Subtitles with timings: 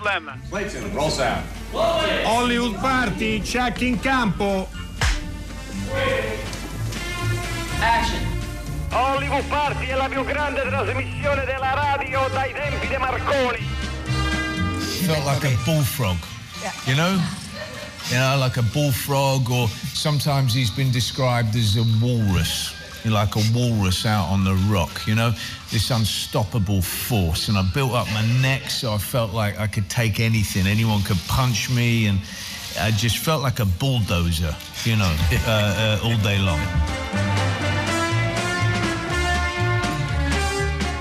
[0.00, 0.40] No problem.
[0.48, 1.44] Clayton, roll sound.
[1.72, 4.66] Hollywood Party, check in campo.
[7.80, 8.20] Action.
[8.90, 13.68] Hollywood Party è la più grande trasmissione della radio dai tempi di Marconi.
[15.04, 16.16] felt like a bullfrog,
[16.86, 17.20] you know?
[18.10, 22.72] You know, like a bullfrog, or sometimes he's been described as a walrus,
[23.04, 25.32] like a walrus out on the rock, you know?
[25.70, 27.48] This unstoppable force.
[27.48, 30.66] And I built up my neck so I felt like I could take anything.
[30.66, 32.18] Anyone could punch me, and
[32.78, 36.60] I just felt like a bulldozer, you know, uh, uh, all day long.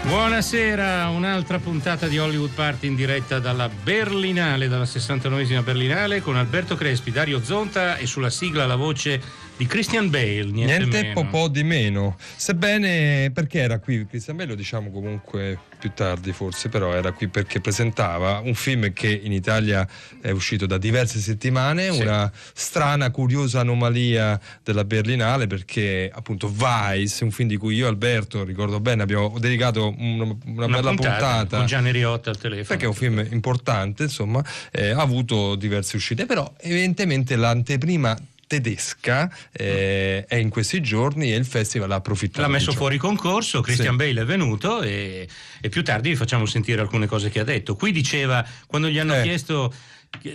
[0.09, 6.75] Buonasera, un'altra puntata di Hollywood Party in diretta dalla Berlinale, dalla 69esima Berlinale con Alberto
[6.75, 9.21] Crespi, Dario Zonta e sulla sigla la voce
[9.59, 10.45] di Christian Bale.
[10.45, 11.27] Niente, Niente meno.
[11.29, 12.17] po' di meno.
[12.37, 17.27] Sebbene perché era qui Christian Bale, lo diciamo comunque più tardi forse, però era qui
[17.27, 19.85] perché presentava un film che in Italia
[20.21, 22.01] è uscito da diverse settimane, Sì.
[22.01, 27.89] una strana, curiosa anomalia della Berlinale perché appunto Vice, un film di cui io e
[27.89, 31.57] Alberto, ricordo bene, abbiamo dedicato una, una Una bella puntata.
[31.57, 32.65] con Gianni Riotta al telefono.
[32.65, 38.17] perché è un film importante, insomma, eh, ha avuto diverse uscite, però evidentemente l'anteprima
[38.49, 42.41] tedesca eh, è in questi giorni e il festival ha approfittato.
[42.41, 44.07] L'ha messo fuori concorso, Christian Sì.
[44.07, 45.27] Bale è venuto e,
[45.61, 47.75] e più tardi vi facciamo sentire alcune cose che ha detto.
[47.75, 49.21] Qui diceva, quando gli hanno Eh.
[49.21, 49.71] chiesto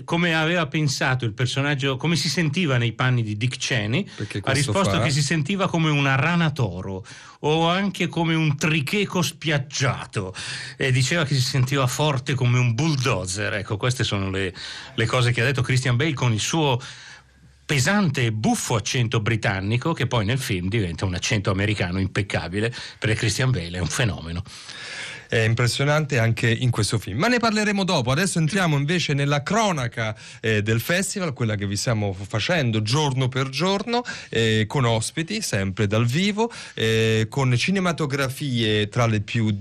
[0.05, 4.09] come aveva pensato il personaggio, come si sentiva nei panni di Dick Cheney,
[4.43, 7.05] ha risposto fa- che si sentiva come una rana toro
[7.41, 10.33] o anche come un tricheco spiaggiato
[10.77, 13.55] e diceva che si sentiva forte come un bulldozer.
[13.55, 14.55] Ecco, queste sono le,
[14.95, 16.81] le cose che ha detto Christian Bale con il suo
[17.65, 23.17] pesante e buffo accento britannico che poi nel film diventa un accento americano impeccabile perché
[23.17, 24.43] Christian Bale è un fenomeno.
[25.27, 27.19] È impressionante anche in questo film.
[27.19, 28.13] Ma ne parleremo dopo.
[28.13, 33.49] Adesso entriamo invece nella cronaca eh, del festival, quella che vi stiamo facendo giorno per
[33.49, 39.53] giorno, eh, con ospiti, sempre dal vivo, eh, con cinematografie tra le più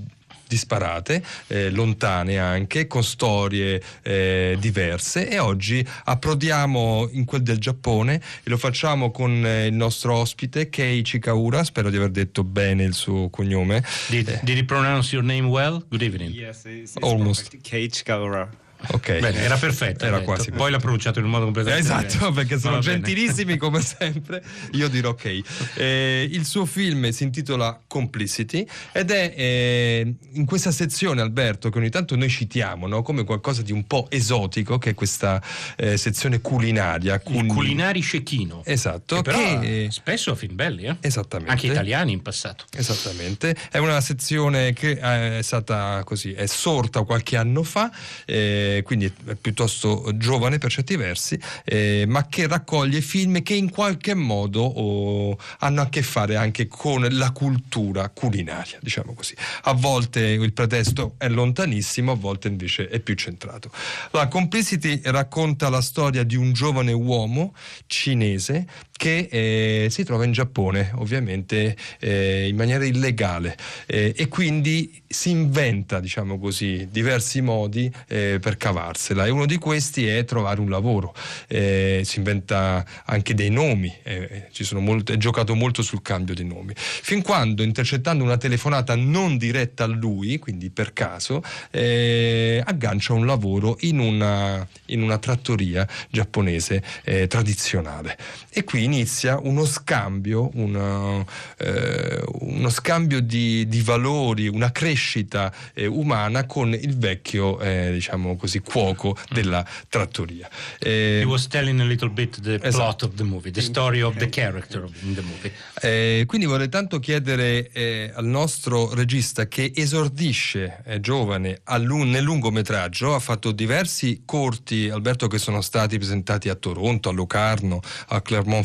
[0.54, 8.16] disparate, eh, lontane anche, con storie eh, diverse e oggi approdiamo in quel del Giappone
[8.44, 12.84] e lo facciamo con eh, il nostro ospite Kei Chikaura, spero di aver detto bene
[12.84, 13.84] il suo cognome.
[14.10, 15.84] Did, Eh, did he pronounce your name well?
[15.90, 16.32] Good evening.
[16.32, 17.44] Yes, it's, it's Almost.
[17.46, 17.68] perfect.
[17.68, 18.48] Cage Kaura.
[18.92, 19.20] Ok.
[19.20, 20.06] Bene, era perfetto.
[20.06, 20.32] Era detto.
[20.32, 22.32] quasi Poi l'ha pronunciato in un modo completamente Esatto, diverso.
[22.34, 24.44] perché sono gentilissimi come sempre.
[24.72, 25.42] Io dirò ok.
[25.76, 31.78] Eh, il suo film si intitola Complicity ed è eh, in questa sezione, Alberto, che
[31.78, 33.02] ogni tanto noi citiamo no?
[33.02, 35.42] come qualcosa di un po' esotico, che è questa
[35.78, 37.16] eh, sezione culinaria.
[37.16, 38.62] Il quindi- culinari cecchino.
[38.66, 40.98] Esatto, Che però che- ha spesso ha film belli, eh?
[41.02, 41.52] Esattamente.
[41.52, 42.66] Anche italiani in passato.
[42.76, 47.92] Esattamente, è una sezione che eh, è stata così, è sorta qualche anno fa,
[48.26, 53.70] eh, quindi è piuttosto giovane per certi versi, eh, ma che raccoglie film che in
[53.70, 59.36] qualche modo oh, hanno a che fare anche con la cultura culinaria, diciamo così.
[59.64, 63.70] A volte il pretesto è lontanissimo, a volte invece è più centrato.
[64.12, 67.54] La Complicity racconta la storia di un giovane uomo
[67.86, 68.66] cinese
[68.96, 75.30] che eh, si trova in Giappone, ovviamente eh, in maniera illegale eh, e quindi si
[75.30, 80.70] inventa, diciamo così, diversi modi eh, per cavarsela e uno di questi è trovare un
[80.70, 81.14] lavoro.
[81.48, 86.74] Eh, si inventa anche dei nomi, eh, molto, è giocato molto sul cambio di nomi.
[86.76, 93.78] Fin quando, intercettando una telefonata non diretta a lui, quindi per caso, aggancia un lavoro
[93.82, 96.82] in una, in una trattoria giapponese
[97.28, 98.18] tradizionale.
[98.50, 101.24] E inizia uno scambio, una,
[101.58, 108.36] eh, uno scambio di, di valori, una crescita eh, umana con il vecchio, eh, diciamo
[108.36, 110.50] così, cuoco della trattoria.
[110.80, 113.06] Eh, He was telling a little bit the plot Esatto.
[113.06, 115.52] of the movie, the story of the character in the movie.
[115.82, 122.10] Eh, quindi vorrei tanto chiedere eh, al nostro regista che esordisce, è giovane, al lun-
[122.10, 127.82] nel lungometraggio, ha fatto diversi corti, Alberto, che sono stati presentati a Toronto, a Locarno,
[128.08, 128.22] a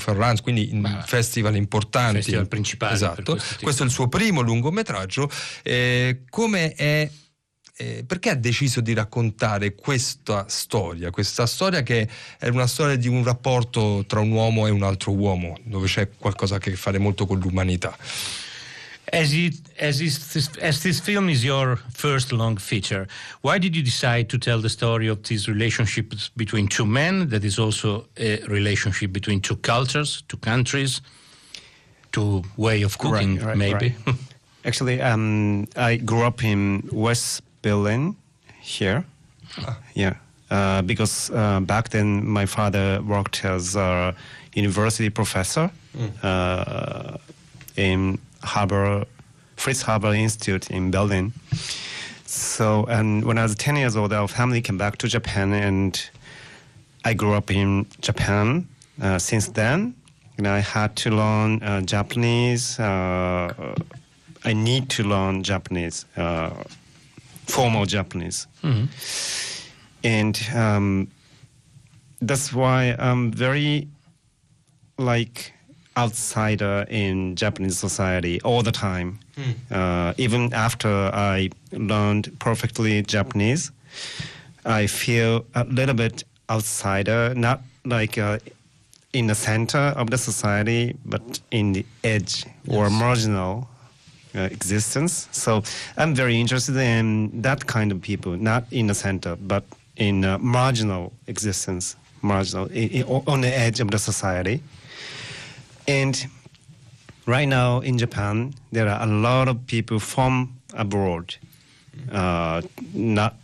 [0.08, 2.16] Clermont-Ferrand, quindi in Ma- festival importanti.
[2.16, 3.32] festival principali per Esatto.
[3.32, 3.56] questo.
[3.62, 5.30] Questo è il suo primo lungometraggio.
[5.62, 7.10] Eh, come è
[7.80, 11.10] eh, perché ha deciso di raccontare questa storia?
[11.10, 12.08] Questa storia che
[12.38, 16.08] è una storia di un rapporto tra un uomo e un altro uomo, dove c'è
[16.18, 17.96] qualcosa a che fare molto con l'umanità.
[19.12, 23.06] As, it, as, is, as this film is your first long feature,
[23.40, 27.44] why did you decide to tell the story of this relationship between two men, that
[27.44, 31.00] is also a relationship between two cultures, two countries,
[32.12, 33.94] two way of cooking, Right, right, maybe?
[34.06, 34.16] right.
[34.64, 38.16] Actually, um, I grew up in West Berlin
[38.60, 39.04] here,
[39.94, 40.14] Yeah,
[40.50, 44.14] uh, because uh, back then my father worked as a
[44.54, 45.70] university professor
[46.22, 47.16] uh,
[47.76, 49.04] in Harbor
[49.56, 51.32] Fritz Haber Institute in Berlin.
[52.26, 56.10] So, and when I was 10 years old, our family came back to Japan, and
[57.04, 58.68] I grew up in Japan.
[59.00, 59.94] Uh, since then,
[60.36, 62.78] you know, I had to learn uh, Japanese.
[62.78, 63.74] Uh,
[64.44, 66.50] I need to learn Japanese, uh,
[67.46, 68.46] formal Japanese,
[70.04, 71.08] and um,
[72.20, 73.88] that's why I'm very
[74.98, 75.52] like
[75.98, 79.18] outsider in Japanese society all the time.
[79.70, 80.88] Uh, even after
[81.34, 83.70] I learned perfectly Japanese,
[84.64, 88.38] I feel a little bit outsider, not like uh,
[89.12, 93.68] in the center of the society, but in the edge or marginal
[94.34, 95.28] uh, existence.
[95.32, 95.62] So
[95.96, 99.64] I'm very interested in that kind of people, not in the center, but
[99.96, 102.66] in uh, marginal existence, marginal
[103.26, 104.60] on the edge of the society.
[105.88, 106.26] And
[107.24, 111.34] right now in Japan, there are a lot of people from abroad,
[112.12, 112.60] uh,
[112.92, 113.36] not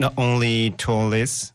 [0.00, 1.52] not only tourists,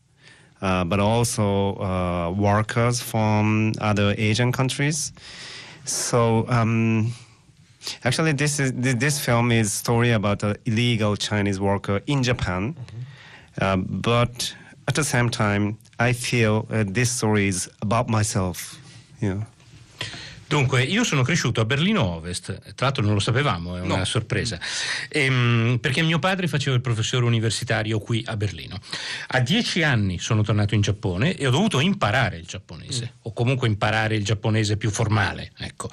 [0.62, 5.12] uh, but also uh, workers from other Asian countries.
[5.84, 7.12] So um,
[8.06, 12.76] actually, this is this film is story about an illegal Chinese worker in Japan.
[13.60, 14.56] Uh, but
[14.88, 18.80] at the same time, I feel uh, this story is about myself.
[19.20, 19.46] You know.
[20.48, 22.46] Dunque, io sono cresciuto a Berlino Ovest,
[22.76, 24.60] tra l'altro non lo sapevamo, è una sorpresa,
[25.10, 28.80] Ehm, perché mio padre faceva il professore universitario qui a Berlino.
[29.28, 33.68] A dieci anni sono tornato in Giappone e ho dovuto imparare il giapponese, o comunque
[33.68, 35.90] imparare il giapponese più formale, ecco.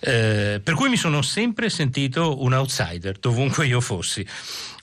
[0.00, 4.26] Eh, per cui mi sono sempre sentito un outsider, dovunque io fossi.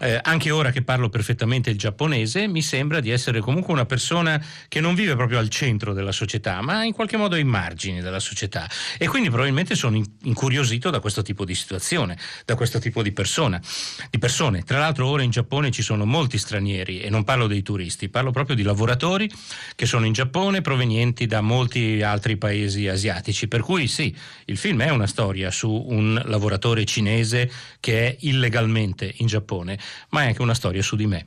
[0.03, 4.43] Eh, anche ora che parlo perfettamente il giapponese, mi sembra di essere comunque una persona
[4.67, 8.19] che non vive proprio al centro della società, ma in qualche modo ai margini della
[8.19, 8.67] società.
[8.97, 13.11] E quindi probabilmente sono in- incuriosito da questo tipo di situazione, da questo tipo di
[13.11, 13.61] persona,
[14.09, 14.63] di persone.
[14.63, 18.31] Tra l'altro ora in Giappone ci sono molti stranieri e non parlo dei turisti, parlo
[18.31, 19.29] proprio di lavoratori
[19.75, 23.47] che sono in Giappone provenienti da molti altri paesi asiatici.
[23.47, 24.15] Per cui sì,
[24.45, 29.77] il film è una storia su un lavoratore cinese che è illegalmente in Giappone,
[30.09, 31.25] ma è anche una storia su di me.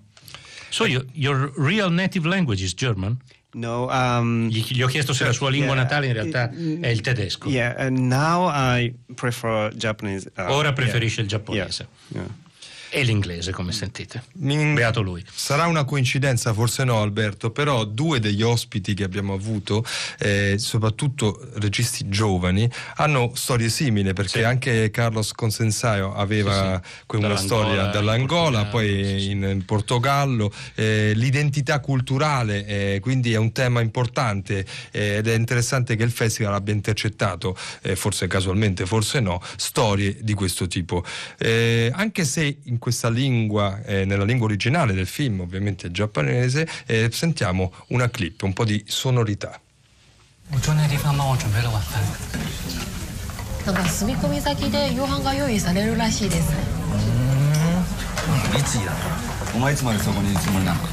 [0.68, 3.18] So your, your real native language is German?
[3.52, 6.88] No, um, Gli, gli ho chiesto se la sua lingua Yeah, natale in realtà è
[6.88, 7.48] il tedesco.
[7.48, 10.28] Yeah, and now I prefer Japanese.
[10.36, 10.72] uh, Ora yeah.
[10.72, 11.86] preferisce il giapponese.
[12.96, 14.22] E l'inglese, come sentite.
[14.34, 15.20] Beato lui.
[15.28, 19.84] Sarà una coincidenza, forse no Alberto, però due degli ospiti che abbiamo avuto,
[20.20, 24.42] eh, soprattutto registi giovani, hanno storie simili perché Sì.
[24.44, 29.30] anche Carlos Consensaio aveva que- una Dall'Angola, storia in dall'Angola, Portogallo, poi sì, sì.
[29.32, 35.34] in, in Portogallo, eh, l'identità culturale, eh, quindi è un tema importante eh, ed è
[35.34, 41.04] interessante che il festival abbia intercettato, eh, forse casualmente, forse no, storie di questo tipo.
[41.38, 47.09] Eh, anche se in questa lingua, eh, nella lingua originale del film, ovviamente giapponese, eh,
[47.11, 49.59] sentiamo una clip, un po' di sonorità.
[50.51, 52.01] 我住那地方帮我准备了晚饭。
[53.65, 56.57] なんか住み込み先で夕飯が用意されるらしいですね
[58.57, 58.93] いつだ
[59.53, 60.87] お前いつまでそこにいるつもりなのか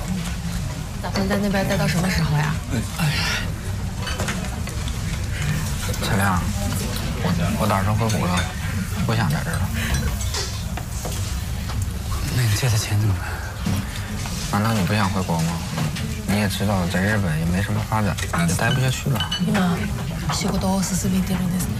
[1.02, 2.54] 打算在那边待到什么时候呀？
[6.02, 6.38] 小亮，
[7.22, 8.36] 我我打算回国了，
[9.06, 9.68] 不想在这儿了。
[12.36, 13.28] 那你借的钱怎么办？
[14.52, 15.52] 难道你不想回国吗？
[16.28, 18.16] 你也知道，在日本也没什么发展，
[18.48, 19.30] 也待不下去了。
[19.38, 19.54] 今
[20.34, 21.76] 仕事を進めてるんですね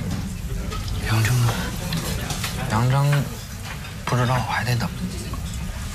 [1.09, 1.53] 杨征呢？
[2.71, 3.25] 杨征
[4.05, 4.89] 不知道，我还得等。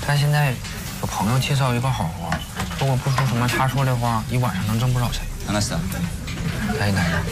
[0.06, 0.52] 他现在
[1.00, 2.30] 有朋友介绍一个好活，
[2.80, 5.22] 如果不出什么差错的话，一晚上能挣不少钱。
[5.46, 5.78] 話した
[6.78, 7.22] 可以来着。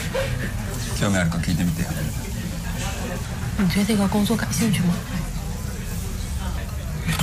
[0.99, 1.89] 興味あるか聞いてみてよ
[3.59, 4.95] 你对这个工作感兴趣吗？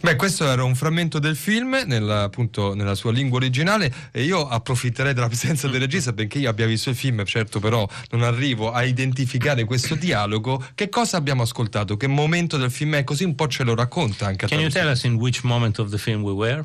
[0.00, 4.46] Beh, questo era un frammento del film nella, appunto, nella sua lingua originale e io
[4.46, 8.72] approfitterei della presenza del regista perché io abbia visto il film, certo però non arrivo
[8.72, 10.64] a identificare questo dialogo.
[10.74, 11.96] Che cosa abbiamo ascoltato?
[11.96, 13.04] Che momento del film è?
[13.04, 15.90] Così un po' ce lo racconta anche Can you tell us in which moment of
[15.90, 16.64] the film we were?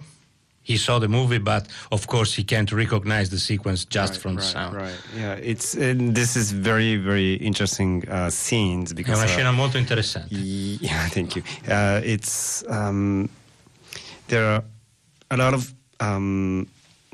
[0.65, 4.35] He saw the movie, but of course he can't recognize the sequence just Right, from
[4.35, 4.75] the right, sound.
[4.75, 4.99] Right.
[5.15, 9.51] Yeah, it's uh, this is very very interesting uh, scenes È because una uh, scena
[9.51, 10.35] molto interessante.
[10.81, 11.43] Yeah, thank you.
[11.67, 13.29] Uh, it's um,
[14.27, 14.63] there are
[15.29, 16.65] a lot of um,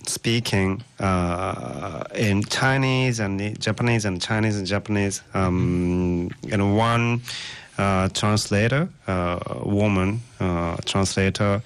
[0.05, 5.21] speaking uh, in Chinese and Japanese and Chinese and Japanese.
[5.33, 7.68] Um, and one uh,
[8.09, 11.61] translator, uh, woman uh, translator,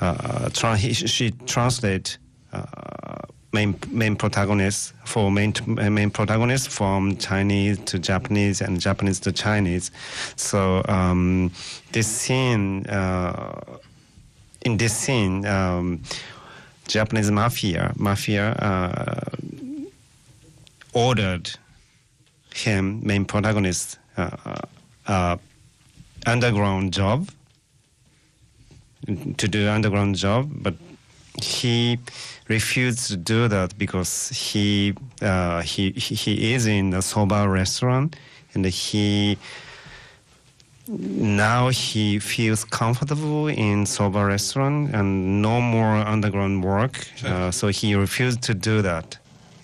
[0.00, 2.18] uh, tra- she translate
[2.52, 2.64] uh,
[3.52, 9.90] main main protagonist for main main protagonist from Chinese to Japanese and Japanese to Chinese.
[10.36, 11.50] So um,
[11.92, 13.78] this scene uh,
[14.62, 16.02] in this scene, um,
[16.88, 19.30] Japanese mafia mafia uh,
[20.92, 21.50] ordered
[22.54, 24.30] him, main protagonist, uh,
[25.06, 25.36] uh,
[26.26, 27.28] underground job
[29.36, 30.74] to do underground job, but
[31.42, 31.98] he
[32.48, 38.16] refused to do that because he uh, he he is in a soba restaurant
[38.54, 39.36] and he
[40.88, 47.94] now he feels comfortable in soba restaurant and no more underground work uh, so he
[47.94, 49.16] refused to do that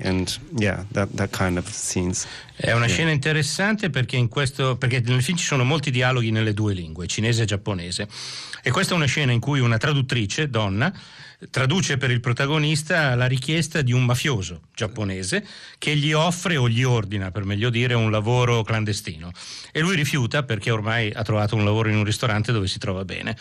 [0.03, 2.27] and yeah that that kind of scenes
[2.57, 2.95] È una Yeah.
[2.95, 7.07] scena interessante perché, in questo, perché nel film ci sono molti dialoghi nelle due lingue,
[7.07, 8.07] cinese e giapponese.
[8.63, 10.93] E questa è una scena in cui una traduttrice, donna,
[11.51, 15.43] traduce per il protagonista la richiesta di un mafioso giapponese
[15.79, 19.33] che gli offre o gli ordina, per meglio dire, un lavoro clandestino.
[19.73, 23.07] E lui rifiuta perché ormai ha trovato un lavoro in un ristorante dove si trova
[23.07, 23.35] bene.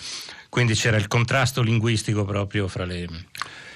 [0.47, 3.07] Quindi c'era il contrasto linguistico proprio fra, le-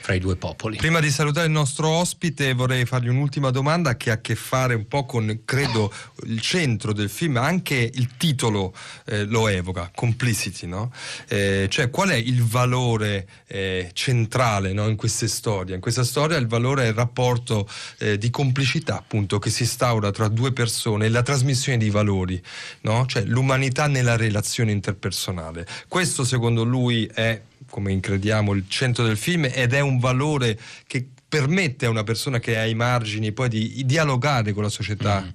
[0.03, 0.75] fra i due popoli.
[0.75, 4.73] Prima di salutare il nostro ospite vorrei fargli un'ultima domanda che ha a che fare
[4.73, 5.93] un po' con, credo,
[6.25, 8.73] il centro del film, anche il titolo
[9.05, 10.91] eh, lo evoca, Complicity, no?
[11.29, 15.75] Eh, cioè qual è il valore eh, centrale no, in queste storie?
[15.75, 17.65] In questa storia il valore è il rapporto
[17.99, 22.43] eh, di complicità appunto che si instaura tra due persone e la trasmissione di valori,
[22.81, 23.05] no?
[23.05, 25.65] cioè l'umanità nella relazione interpersonale.
[25.87, 27.39] Questo secondo lui è
[27.73, 32.37] come crediamo, il centro del film ed è un valore che permette a una persona
[32.37, 35.25] che è ai margini poi di dialogare con la società.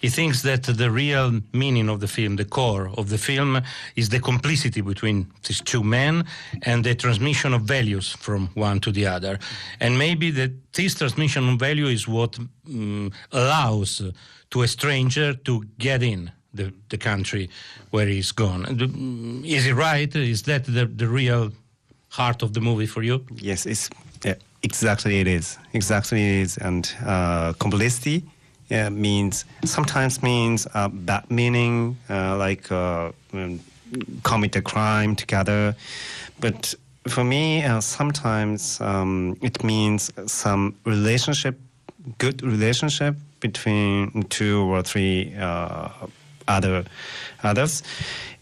[0.00, 3.62] He thinks that the real meaning of the film, the core of the film,
[3.94, 6.24] is the complicity between these two men
[6.62, 9.38] and the transmission of values from one to the other.
[9.78, 12.36] And maybe that this transmission of value is what
[12.68, 14.02] mm, allows
[14.50, 17.48] to a stranger to get in the, the country
[17.90, 18.64] where he's gone.
[18.66, 20.14] Mm, Is he right?
[20.14, 21.50] Is that the, the real
[22.08, 23.24] heart of the movie for you?
[23.36, 23.88] Yes, it's
[24.24, 25.58] yeah, exactly it is.
[25.72, 28.22] Exactly it is, and uh, complicity
[28.70, 33.12] yeah, means sometimes means uh, bad meaning, uh, like uh,
[34.22, 35.74] commit a crime together,
[36.40, 36.74] but
[37.08, 41.58] for me, uh, sometimes um, it means some relationship,
[42.18, 45.88] good relationship between two or three uh,
[46.48, 46.84] other
[47.42, 47.82] others,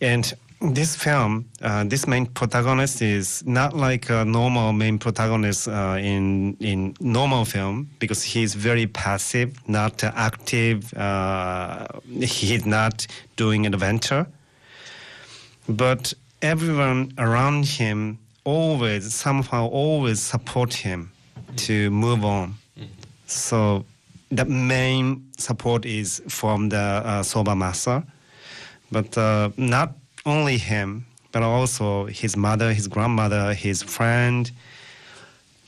[0.01, 5.99] and this film, uh, this main protagonist is not like a normal main protagonist uh,
[6.01, 10.95] in in normal film because he's very passive, not active.
[10.95, 11.87] Uh,
[12.21, 14.27] he's not doing adventure,
[15.69, 21.11] but everyone around him always somehow always support him
[21.57, 22.55] to move on.
[23.27, 23.85] So
[24.31, 28.03] the main support is from the uh, soba master,
[28.91, 34.51] but uh, not only him, but also his mother, his grandmother, his friend.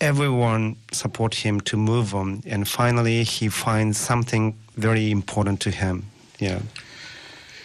[0.00, 6.04] Everyone support him to move on, and finally he finds something very important to him.
[6.38, 6.60] Yeah.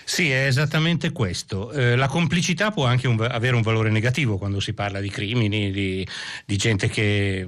[0.05, 1.71] Sì, è esattamente questo.
[1.71, 5.71] Eh, la complicità può anche un- avere un valore negativo quando si parla di crimini,
[5.71, 6.05] di,
[6.45, 7.47] di gente che,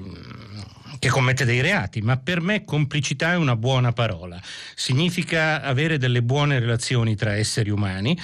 [1.05, 4.41] che commette dei reati, ma per me complicità è una buona parola.
[4.73, 8.17] Significa avere delle buone relazioni tra esseri umani,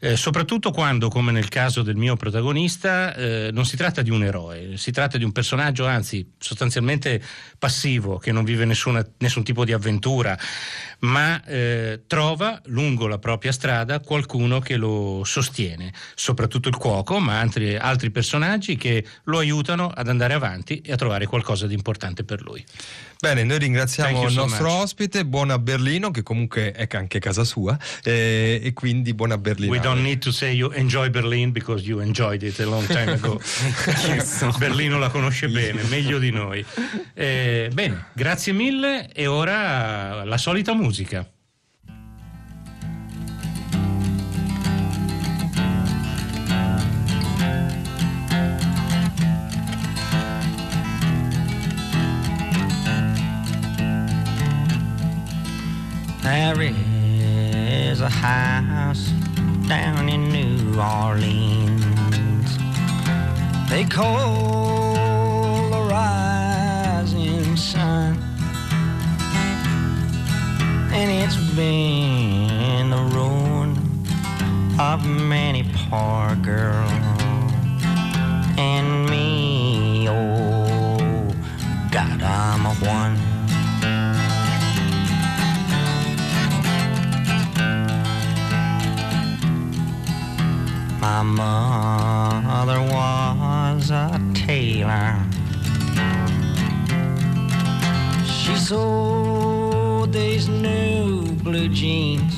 [0.00, 4.24] eh, soprattutto quando, come nel caso del mio protagonista, eh, non si tratta di un
[4.24, 7.22] eroe, si tratta di un personaggio, anzi, sostanzialmente
[7.56, 10.36] passivo, che non vive nessuna- nessun tipo di avventura,
[11.04, 17.40] ma eh, trova lungo la propria strada qualcuno che lo sostiene, soprattutto il cuoco, ma
[17.40, 22.24] altri, altri personaggi che lo aiutano ad andare avanti e a trovare qualcosa di importante
[22.24, 22.64] per lui.
[23.20, 24.82] Bene, noi ringraziamo il nostro much.
[24.82, 29.72] ospite, buona Berlino, che comunque è anche casa sua, eh, e quindi buona Berlino.
[29.72, 33.12] We don't need to say you enjoy Berlin because you enjoyed it a long time
[33.12, 33.40] ago.
[34.58, 36.62] Berlino la conosce bene, meglio di noi.
[37.14, 40.93] Eh, bene, grazie mille e ora la solita musica.
[56.22, 59.08] There is a house
[59.68, 62.56] down in New Orleans.
[63.68, 64.83] They call
[70.96, 73.76] And it's been the ruin
[74.78, 76.88] of many poor girl
[78.56, 80.06] and me.
[80.08, 81.34] Oh,
[81.90, 83.18] God, I'm a one.
[91.00, 95.18] My mother was a tailor.
[98.24, 100.83] She sold these new
[101.54, 102.34] blue jeans.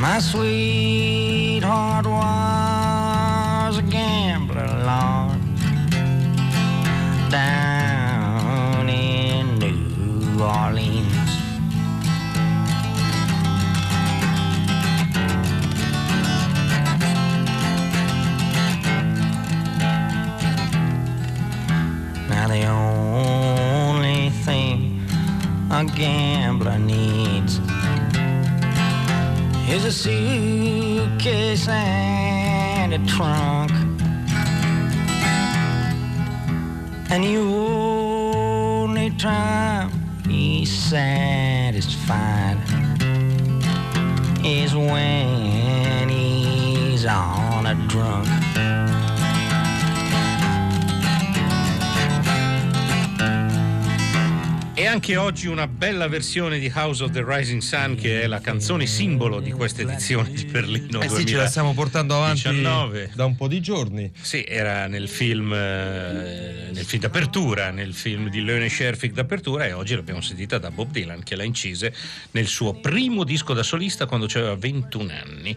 [0.00, 5.42] My sweetheart was a gambler, Lord,
[7.30, 7.77] down
[29.88, 33.70] a suitcase and a trunk.
[37.10, 39.90] And the only time
[40.28, 42.58] he's satisfied
[44.44, 48.37] is when he's on a drunk.
[54.88, 58.86] Anche oggi una bella versione di House of the Rising Sun, che è la canzone
[58.86, 61.02] simbolo di questa edizione di Berlino.
[61.02, 63.10] Eh sì, ce la stiamo portando avanti 2019.
[63.14, 64.10] da un po' di giorni.
[64.18, 69.72] Sì, era nel film, eh, nel film d'apertura, nel film di Leone Scherfig d'apertura e
[69.72, 71.94] oggi l'abbiamo sentita da Bob Dylan che la incise
[72.30, 75.56] nel suo primo disco da solista quando aveva 21 anni.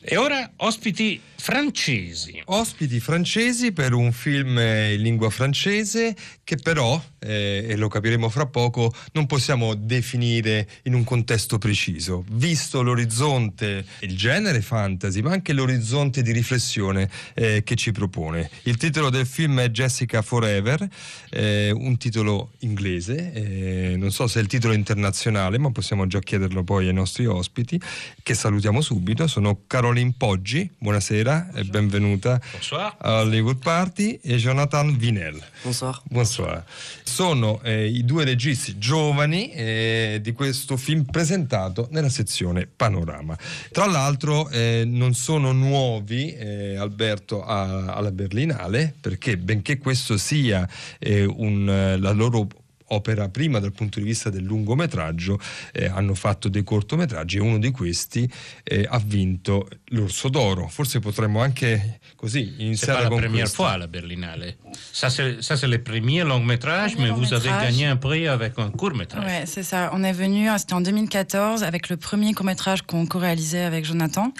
[0.00, 2.40] E ora ospiti francesi.
[2.44, 8.46] Ospiti francesi per un film in lingua francese che però, eh, e lo capiremo fra
[8.46, 15.52] poco, non possiamo definire in un contesto preciso, visto l'orizzonte, il genere fantasy, ma anche
[15.52, 18.48] l'orizzonte di riflessione eh, che ci propone.
[18.62, 20.88] Il titolo del film è Jessica Forever,
[21.30, 26.20] eh, un titolo inglese, eh, non so se è il titolo internazionale, ma possiamo già
[26.20, 27.80] chiederlo poi ai nostri ospiti,
[28.22, 29.26] che salutiamo subito.
[29.26, 32.94] Sono Caroline Poggi, buonasera e benvenuta Bonsoir.
[32.98, 35.40] a Hollywood Party e Jonathan Vinel.
[35.62, 36.00] Bonsoir.
[36.04, 36.64] Bonsoir.
[37.02, 43.36] Sono eh, i due registi giovani eh, di questo film presentato nella sezione Panorama.
[43.70, 50.68] Tra l'altro eh, non sono nuovi eh, Alberto a- alla Berlinale perché benché questo sia
[50.98, 52.46] eh, un, eh, la loro
[52.92, 55.38] opera prima dal punto di vista del lungometraggio,
[55.72, 58.30] eh, hanno fatto dei cortometraggi e uno di questi
[58.64, 60.68] eh, ha vinto l'Orso d'Oro.
[60.68, 63.62] Forse potremmo anche così iniziare la con première questo.
[63.62, 64.56] fois la Berlinale.
[64.92, 68.58] Ça, c'est ça, c'est le premier long métrage, mais vous avez gagné un prix avec
[68.58, 69.24] un court métrage.
[69.24, 69.90] Ouais, c'est ça.
[69.92, 74.32] On est venu, euh, c'était en 2014, avec le premier court-métrage qu'on co-réalisait avec Jonathan,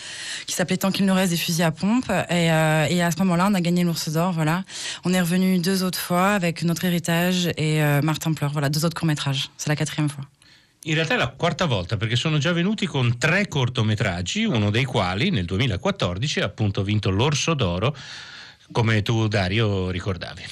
[0.47, 2.11] qui s'appelait Tant qu'il nous reste des fusils à pompe.
[2.11, 4.65] Et, euh, et à ce moment-là, on a gagné l'Ours d'Or, voilà.
[5.05, 8.85] On est revenu deux autres fois avec Notre Héritage et euh, Martin Pleur, voilà, deux
[8.85, 9.50] autres courts-métrages.
[9.57, 10.24] C'est la quatrième fois.
[10.85, 14.85] In realtà è la quarta volta perché sono già venuti con tre cortometraggi, uno dei
[14.85, 17.94] quali nel 2014 ha appunto vinto l'Orso d'Oro,
[18.72, 20.42] come tu Dario ricordavi.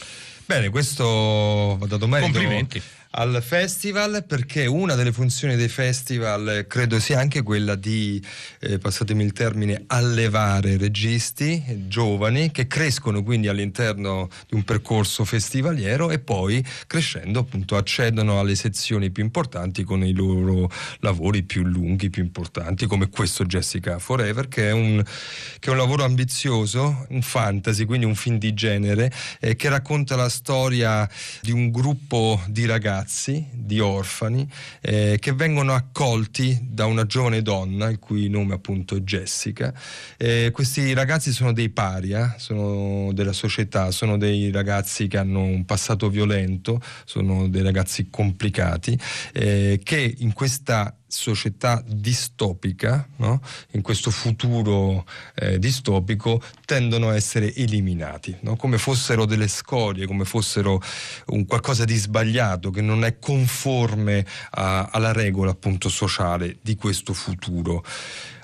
[0.47, 2.81] Bene, questo va dato merito Complimenti.
[3.13, 8.23] Al festival perché una delle funzioni dei festival eh, credo sia anche quella di,
[8.61, 16.11] eh, passatemi il termine, allevare registi giovani che crescono quindi all'interno di un percorso festivaliero
[16.11, 20.71] e poi crescendo appunto accedono alle sezioni più importanti con i loro
[21.01, 25.03] lavori più lunghi, più importanti come questo Jessica Forever che è un,
[25.59, 30.15] che è un lavoro ambizioso, un fantasy, quindi un film di genere eh, che racconta
[30.15, 31.09] la storia
[31.41, 32.99] di un gruppo di ragazzi,
[33.53, 34.49] di orfani,
[34.81, 39.73] eh, che vengono accolti da una giovane donna, il cui nome appunto è Jessica.
[40.17, 45.65] Eh, questi ragazzi sono dei paria, sono della società, sono dei ragazzi che hanno un
[45.65, 48.99] passato violento, sono dei ragazzi complicati,
[49.33, 53.41] eh, che in questa società distopica, no?
[53.73, 58.57] in questo futuro eh, distopico, tendono a essere eliminati, no?
[58.57, 60.81] come fossero delle scorie, come fossero
[61.27, 67.13] un qualcosa di sbagliato che non è conforme a- alla regola appunto sociale di questo
[67.13, 67.85] futuro.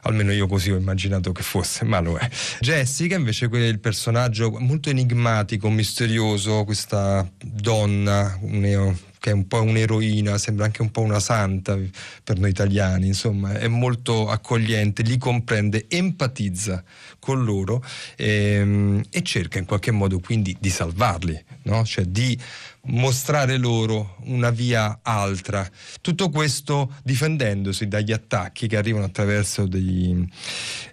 [0.03, 2.29] Almeno io così ho immaginato che fosse, ma lo è.
[2.61, 8.97] Jessica invece è il personaggio molto enigmatico, misterioso, questa donna neo-
[9.27, 11.77] che è un po' un'eroina, sembra anche un po' una santa
[12.23, 16.85] per noi italiani, insomma, è molto accogliente, li comprende, empatizza
[17.19, 17.85] con loro
[18.15, 21.85] ehm, e cerca in qualche modo quindi di salvarli, no?
[21.85, 22.39] cioè di
[22.87, 25.69] mostrare loro una via altra.
[26.01, 30.29] Tutto questo difendendosi dagli attacchi che arrivano attraverso dei,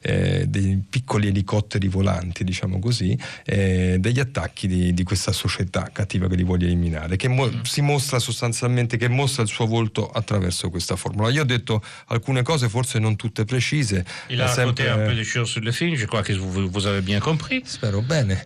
[0.01, 6.27] eh, dei piccoli elicotteri volanti, diciamo così, eh, degli attacchi di, di, questa società cattiva
[6.27, 7.61] che li vuole eliminare, che mo- mm.
[7.63, 11.29] si mostra sostanzialmente, che mostra il suo volto attraverso questa formula.
[11.29, 14.05] Io ho detto alcune cose, forse non tutte precise.
[14.27, 14.89] Il a sempre...
[14.89, 17.61] un peu des choses sur le film, je crois que vous, vous avez bien compris.
[17.65, 18.43] Spero bene.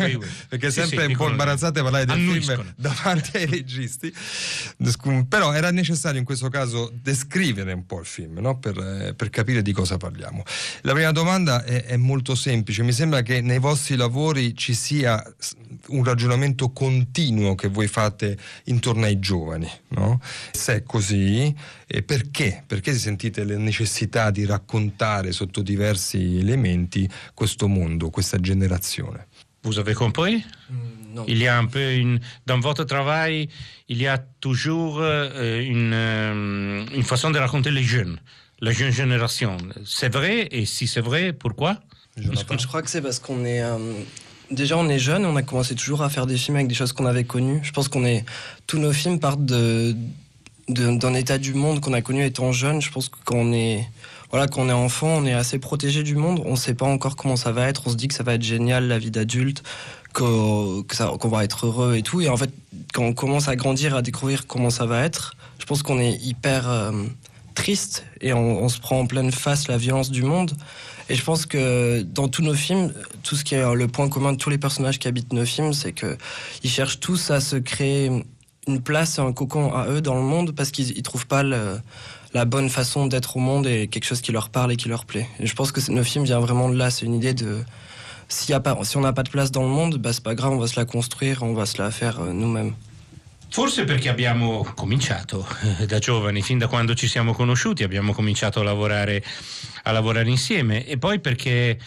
[0.00, 0.26] oui, oui.
[0.48, 4.12] Perché sì, sempre sì, un po' imbarazzate parlare del film davanti ai registi,
[5.28, 8.58] però era necessario in questo caso descrivere un po' il film no?
[8.58, 10.42] per, per, capire di cosa parliamo.
[10.82, 15.22] La prima domanda è, è, molto semplice, mi sembra che nei vostri lavori ci sia
[15.88, 20.20] un ragionamento continuo che voi fate intorno ai giovani, no?
[20.52, 21.54] se è così,
[22.04, 22.62] perché?
[22.66, 29.26] Perché sentite la necessità di raccontare sotto diversi elementi questo mondo, questa generazione?
[29.62, 30.44] Vous avez compris?
[30.70, 31.24] Mm, non.
[31.28, 33.48] Il y a un peu une, dans votre travail,
[33.88, 38.18] il y a toujours euh, une, euh, une, façon de raconter les jeunes,
[38.60, 39.56] la jeune génération.
[39.84, 41.78] C'est vrai et si c'est vrai, pourquoi?
[42.16, 43.78] Je crois que c'est parce qu'on est euh,
[44.50, 46.92] déjà on est jeune, on a commencé toujours à faire des films avec des choses
[46.92, 47.60] qu'on avait connues.
[47.62, 48.24] Je pense qu'on est
[48.66, 49.94] tous nos films partent de
[50.68, 52.82] d'un état du monde qu'on a connu étant jeune.
[52.82, 53.88] Je pense que quand on est
[54.30, 56.42] voilà, quand on est enfant, on est assez protégé du monde.
[56.44, 57.84] On ne sait pas encore comment ça va être.
[57.86, 59.62] On se dit que ça va être génial la vie d'adulte,
[60.18, 62.20] qu'on va être heureux et tout.
[62.20, 62.50] Et en fait,
[62.92, 66.16] quand on commence à grandir, à découvrir comment ça va être, je pense qu'on est
[66.22, 66.92] hyper euh,
[67.54, 70.52] triste et on, se prend en pleine face la violence du monde.
[71.08, 74.32] Et je pense que dans tous nos films, tout ce qui est le point commun
[74.32, 78.10] de tous les personnages qui habitent nos films, c'est qu'ils cherchent tous à se créer
[78.66, 82.68] une place, un cocon à eux dans le monde parce qu'ils trouvent pas la bonne
[82.68, 85.26] façon d'être au monde et quelque chose qui leur parle et qui leur plaît.
[85.40, 86.90] Et je pense que nos film vient vraiment de là.
[86.90, 87.62] C'est une idée de
[88.28, 90.22] si, y a pas, si on n'a pas de place dans le monde, bah, c'est
[90.22, 92.74] pas grave, on va se la construire, on va se la faire euh, nous-mêmes.
[93.50, 95.46] Forse perché abbiamo cominciato
[95.80, 99.24] eh, da giovani, fin da quando ci siamo conosciuti, abbiamo cominciato a lavorare,
[99.84, 101.78] a lavorare insieme e poi perché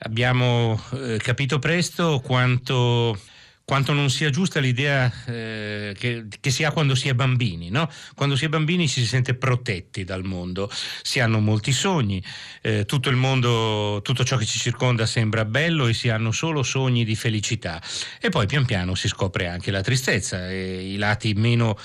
[0.00, 3.18] abbiamo eh, capito presto quanto
[3.66, 7.68] quanto non sia giusta l'idea eh, che, che, si ha quando si è bambini.
[7.68, 7.90] No?
[8.14, 10.70] Quando si è bambini ci si sente protetti dal mondo,
[11.02, 12.22] si hanno molti sogni,
[12.62, 16.62] eh, tutto il mondo, tutto ciò che ci circonda sembra bello e si hanno solo
[16.62, 17.82] sogni di felicità.
[18.20, 21.76] E poi pian piano si scopre anche la tristezza e i lati meno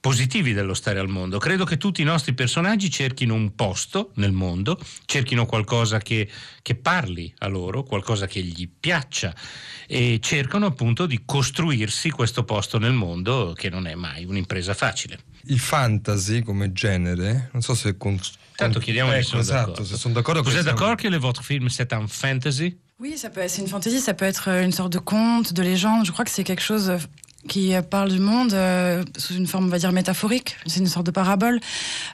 [0.00, 1.38] positivi dello stare al mondo.
[1.38, 6.28] Credo che tutti i nostri personaggi cerchino un posto nel mondo, cerchino qualcosa che,
[6.60, 9.32] che parli a loro, qualcosa che gli piaccia
[9.86, 15.18] e cercano appunto di costruirsi questo posto nel mondo che non è mai un'impresa facile.
[15.44, 18.18] Il fantasy come genere, non so se con,
[18.56, 19.84] Tanto chiediamo ecco, sono esatto, d'accordo.
[19.84, 23.30] Se sono d'accordo Vous êtes d'accord que le votre film c'est un fantasy Oui, ça
[23.30, 26.04] peut, c'est une fantasy, ça peut être une sorte de conte, de légende.
[26.04, 26.92] Je crois que c'est quelque chose
[27.48, 30.56] qui parle du monde euh, sous une forme, on va dire, métaphorique.
[30.66, 31.60] C'est une sorte de parabole.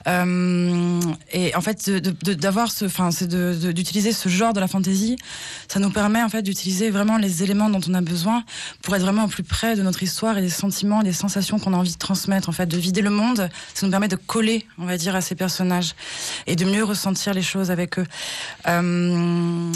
[0.06, 1.00] Euh,
[1.32, 5.16] et en fait, d'avoir ce, enfin, c'est d'utiliser ce genre de la fantaisie,
[5.68, 8.44] ça nous permet en fait d'utiliser vraiment les éléments dont on a besoin
[8.82, 11.74] pour être vraiment au plus près de notre histoire et des sentiments, des sensations qu'on
[11.74, 12.48] a envie de transmettre.
[12.48, 15.20] En fait, de vider le monde, ça nous permet de coller, on va dire, à
[15.20, 15.94] ces personnages
[16.46, 18.06] et de mieux ressentir les choses avec eux.
[18.68, 19.72] Euh,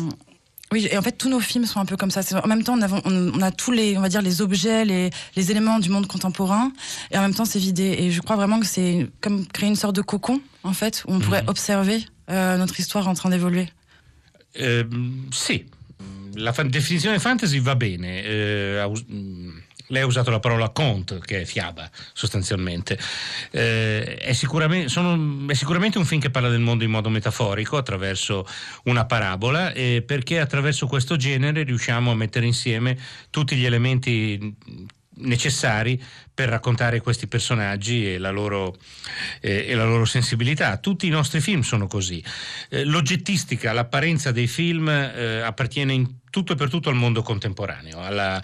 [0.73, 2.21] oui, et en fait, tous nos films sont un peu comme ça.
[2.43, 5.11] En même temps, on a, on a, tous les, on va dire, les objets, les,
[5.35, 6.73] les, éléments du monde contemporain,
[7.11, 7.97] et en même temps, c'est vidé.
[7.99, 11.15] Et je crois vraiment que c'est comme créer une sorte de cocon, en fait, où
[11.15, 11.49] on pourrait mhm.
[11.49, 13.69] observer euh, notre histoire en train d'évoluer.
[14.61, 14.85] Euh,
[15.33, 15.65] si,
[16.37, 18.05] la definizione fantasy va bene.
[18.05, 18.87] Euh,
[19.91, 22.99] lei ha usato la parola conte, che è fiaba sostanzialmente.
[23.51, 27.77] Eh, è, sicuramente, sono, è, sicuramente, un film che parla del mondo in modo metaforico,
[27.77, 28.47] attraverso
[28.85, 32.99] una parabola, eh, perché attraverso questo genere riusciamo a mettere insieme
[33.31, 34.57] tutti gli elementi
[35.21, 38.77] necessari per raccontare questi personaggi e la, loro,
[39.41, 40.79] eh, e la loro, sensibilità.
[40.79, 42.25] Tutti i nostri film sono così.
[42.71, 48.01] Eh, l'oggettistica, l'apparenza dei film eh, appartiene in tutto e per tutto al mondo contemporaneo,
[48.01, 48.43] alla,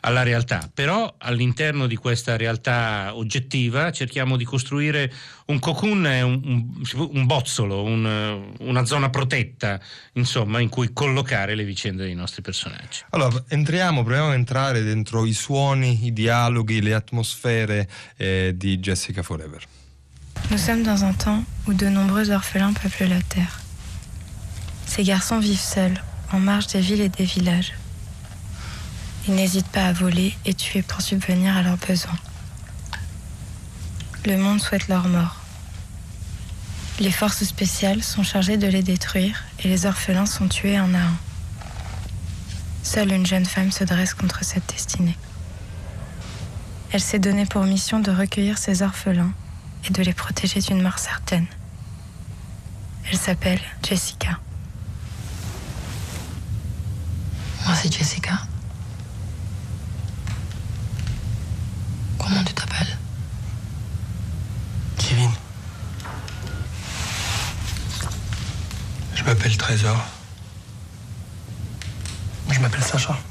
[0.00, 0.68] alla, realtà.
[0.72, 5.12] Però all'interno di questa realtà oggettiva cerchiamo di costruire
[5.46, 9.80] un cocoon, un, un, un bozzolo, un, una zona protetta,
[10.14, 13.02] insomma, in cui collocare le vicende dei nostri personaggi.
[13.10, 19.22] Allora, entriamo, proviamo a entrare dentro i suoni, i dialoghi, le atmosfere eh, di Jessica
[19.22, 19.62] Forever.
[20.50, 23.60] Nous sommes dans un temps où de nombreux orphelins peuplent la terre.
[24.86, 27.72] Ces garçons vivent seuls, en marge des villes et des villages.
[29.26, 32.18] Ils n'hésitent pas à voler et tuer pour subvenir à leurs besoins.
[34.24, 35.36] le monde souhaite leur mort.
[37.00, 40.98] Les forces spéciales sont chargées de les détruire et les orphelins sont tués un à
[40.98, 41.16] un.
[42.82, 45.16] Seule une jeune femme se dresse contre cette destinée.
[46.90, 49.32] Elle s'est donnée pour mission de recueillir ces orphelins
[49.86, 51.46] et de les protéger d'une mort certaine.
[53.10, 54.38] Elle s'appelle Jessica.
[57.68, 58.32] Moi, c'est Jessica.
[62.16, 62.96] Comment tu t'appelles
[64.96, 65.30] Kevin.
[69.14, 70.02] Je m'appelle Trésor.
[72.48, 73.22] Je m'appelle Sacha.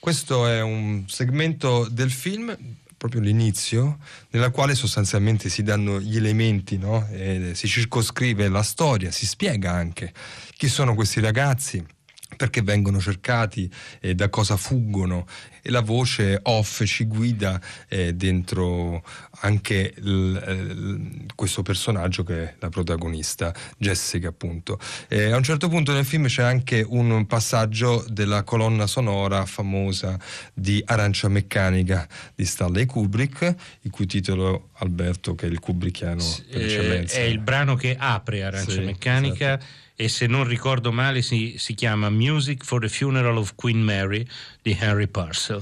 [0.00, 2.56] Questo è un segmento del film,
[2.96, 3.98] proprio l'inizio,
[4.30, 7.06] nella quale sostanzialmente si danno gli elementi, no?
[7.12, 10.12] E si circoscrive la storia, si spiega anche
[10.56, 11.86] chi sono questi ragazzi,
[12.36, 15.26] perché vengono cercati e da cosa fuggono.
[15.64, 19.04] E la voce off ci guida eh, dentro
[19.42, 24.78] anche l, l, questo personaggio che è la protagonista Jessica appunto.
[25.08, 30.18] E a un certo punto nel film c'è anche un passaggio della colonna sonora famosa
[30.52, 36.60] di Arancia Meccanica di Stanley Kubrick il cui titolo Alberto che è il Kubrickiano per
[36.60, 37.16] Eh, eccellenza.
[37.18, 39.60] è il brano che apre Arancia Sì, Meccanica
[40.02, 44.26] e se non ricordo male si, si chiama Music for the Funeral of Queen Mary
[44.60, 45.60] di Henry Purcell,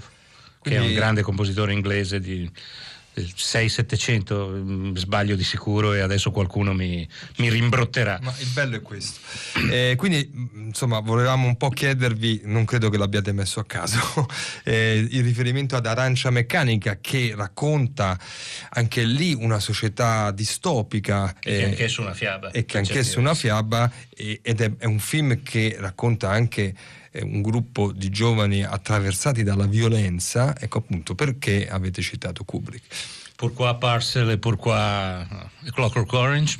[0.63, 2.51] che è Quindi- un grande compositore inglese di
[3.23, 7.07] 6-700, mm, sbaglio di sicuro e adesso qualcuno mi,
[7.39, 8.19] mi rimbrotterà.
[8.23, 9.21] Ma il bello è questo.
[9.71, 13.99] Eh, quindi, mh, insomma, volevamo un po' chiedervi, non credo che l'abbiate messo a caso,
[14.65, 18.19] eh, il riferimento ad Arancia Meccanica che racconta
[18.71, 21.35] anche lì una società distopica.
[21.41, 22.51] E che eh, anch'esso una fiaba.
[22.51, 26.75] e che è una fiaba ed è, è un film che racconta anche
[27.11, 32.85] eh, un gruppo di giovani attraversati dalla violenza, ecco appunto perché avete citato Kubrick.
[33.37, 36.59] Pourquoi Parcel et pourquoi euh, Clockwork Orange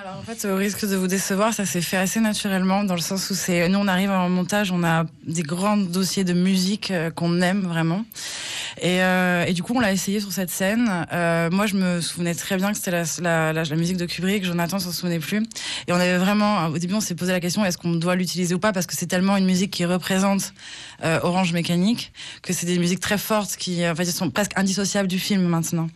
[0.00, 3.00] Alors en fait, au risque de vous décevoir, ça s'est fait assez naturellement dans le
[3.00, 6.90] sens où c'est nous on arrive en montage, on a des grands dossiers de musique
[6.90, 8.04] euh, qu'on aime vraiment.
[8.80, 11.06] Et, euh, et du coup, on l'a essayé sur cette scène.
[11.12, 14.06] Euh, moi, je me souvenais très bien que c'était la, la, la, la musique de
[14.06, 14.44] Kubrick.
[14.44, 15.44] Jonathan s'en souvenait plus.
[15.86, 18.52] Et on avait vraiment, au début, on s'est posé la question est-ce qu'on doit l'utiliser
[18.54, 20.54] ou pas Parce que c'est tellement une musique qui représente
[21.02, 25.42] euh, Orange Mécanique que c'est des musiques très fortes qui, sont presque indissociables du film
[25.42, 25.88] maintenant.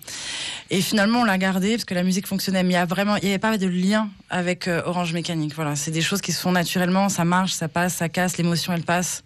[0.70, 2.62] Et finalement, on l'a gardé parce que la musique fonctionnait.
[2.62, 5.54] Mais il y a vraiment, il n'y avait pas de lien avec euh, Orange Mécanique.
[5.54, 7.08] Voilà, c'est des choses qui se font naturellement.
[7.08, 9.22] Ça marche, ça passe, ça casse, l'émotion elle passe.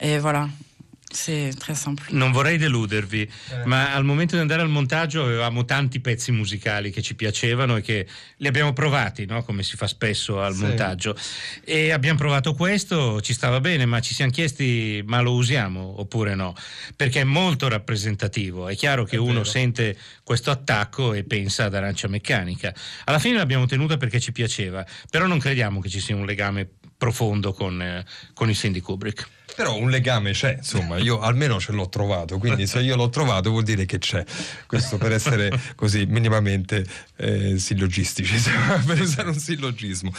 [0.00, 0.48] Et voilà.
[1.12, 2.04] C'est très simple.
[2.10, 3.28] Non vorrei deludervi,
[3.64, 7.80] ma al momento di andare al montaggio avevamo tanti pezzi musicali che ci piacevano e
[7.82, 9.42] che li abbiamo provati, no?
[9.42, 10.60] come si fa spesso al Sì.
[10.62, 11.16] montaggio.
[11.64, 16.36] E abbiamo provato questo, ci stava bene, ma ci siamo chiesti ma lo usiamo oppure
[16.36, 16.54] no?
[16.94, 18.68] Perché è molto rappresentativo.
[18.68, 22.72] È chiaro che uno sente questo attacco e pensa ad arancia meccanica.
[23.06, 26.68] Alla fine l'abbiamo tenuta perché ci piaceva, però non crediamo che ci sia un legame
[26.96, 29.26] profondo con, eh, con i film di Kubrick.
[29.54, 33.50] Però un legame c'è, insomma, io almeno ce l'ho trovato, quindi se io l'ho trovato
[33.50, 34.24] vuol dire che c'è.
[34.66, 36.84] Questo per essere così minimamente
[37.16, 38.40] eh, sillogistici,
[38.86, 40.12] per usare un sillogismo.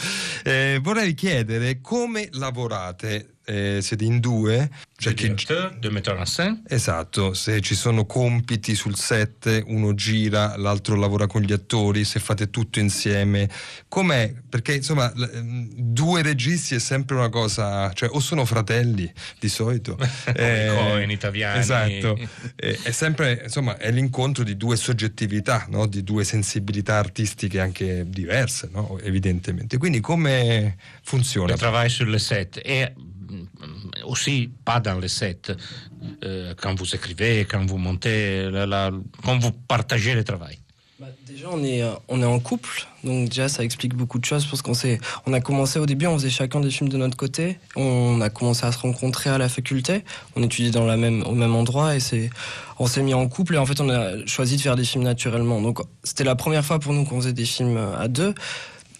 [0.44, 4.70] Eh, vorrei chiedere come lavorate, eh, siete in due?
[5.02, 5.34] Cioè chi-
[5.80, 6.62] de metteur en scène.
[6.68, 12.20] Esatto, se ci sono compiti sul set, uno gira, l'altro lavora con gli attori, se
[12.20, 13.48] fate tutto insieme,
[13.88, 14.32] com'è?
[14.48, 19.96] Perché insomma, ehm, due registi è sempre una cosa, cioè o sono fratelli di solito,
[20.24, 21.58] Come i Coen italiani.
[21.58, 22.16] Esatto,
[22.54, 25.86] Eh, è sempre insomma, è l'incontro di due soggettività, no?
[25.86, 29.00] di due sensibilità artistiche anche diverse, no?
[29.02, 29.78] evidentemente.
[29.78, 31.50] Quindi come funziona?
[31.52, 33.21] Le travail sur le set et mm,
[34.04, 35.52] aussi pas dans le set.
[36.24, 38.48] Euh, quand vous écrivez, quand vous montez,
[39.24, 40.58] quand vous partagez le travail.
[41.02, 44.24] Bah, déjà, on est, euh, on est en couple, donc déjà, ça explique beaucoup de
[44.24, 44.74] choses parce qu'on
[45.26, 47.58] on a commencé au début, on faisait chacun des films de notre côté.
[47.74, 50.04] On a commencé à se rencontrer à la faculté.
[50.36, 52.30] On étudiait dans la même, au même endroit et c'est,
[52.78, 55.02] on s'est mis en couple et en fait, on a choisi de faire des films
[55.02, 55.60] naturellement.
[55.60, 58.32] Donc, c'était la première fois pour nous qu'on faisait des films euh, à deux.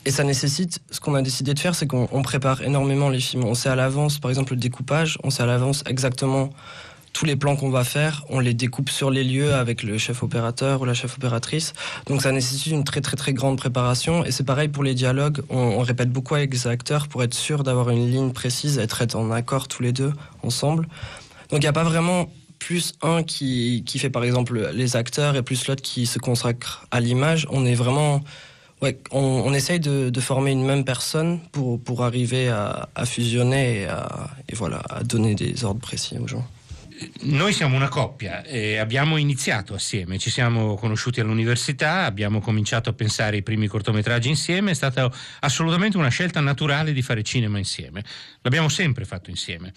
[0.04, 3.20] Et ça nécessite, ce qu'on a décidé de faire, c'est qu'on on prépare énormément les
[3.20, 3.44] films.
[3.44, 6.50] On sait à l'avance, par exemple, le découpage, on sait à l'avance exactement
[7.12, 10.22] tous les plans qu'on va faire, on les découpe sur les lieux avec le chef
[10.22, 11.72] opérateur ou la chef opératrice.
[12.06, 14.24] Donc ça nécessite une très très très grande préparation.
[14.24, 17.64] Et c'est pareil pour les dialogues, on, répète beaucoup avec les acteurs pour être sûr
[17.64, 20.12] d'avoir une ligne précise, être en accord tous les deux
[20.42, 20.88] ensemble.
[21.50, 25.36] Donc il n'y a pas vraiment plus un qui, qui fait par exemple les acteurs
[25.36, 27.46] et plus l'autre qui se consacre à l'image.
[27.50, 28.22] On est vraiment...
[28.82, 33.06] Ouais, on, on essaye de, de former une même personne pour, pour arriver à, à
[33.06, 36.44] fusionner et, à, et voilà, à donner des ordres précis aux gens.
[37.22, 42.92] Noi siamo una coppia e abbiamo iniziato assieme, ci siamo conosciuti all'università, abbiamo cominciato a
[42.92, 48.04] pensare ai primi cortometraggi insieme, è stata assolutamente una scelta naturale di fare cinema insieme.
[48.42, 49.72] L'abbiamo sempre fatto insieme.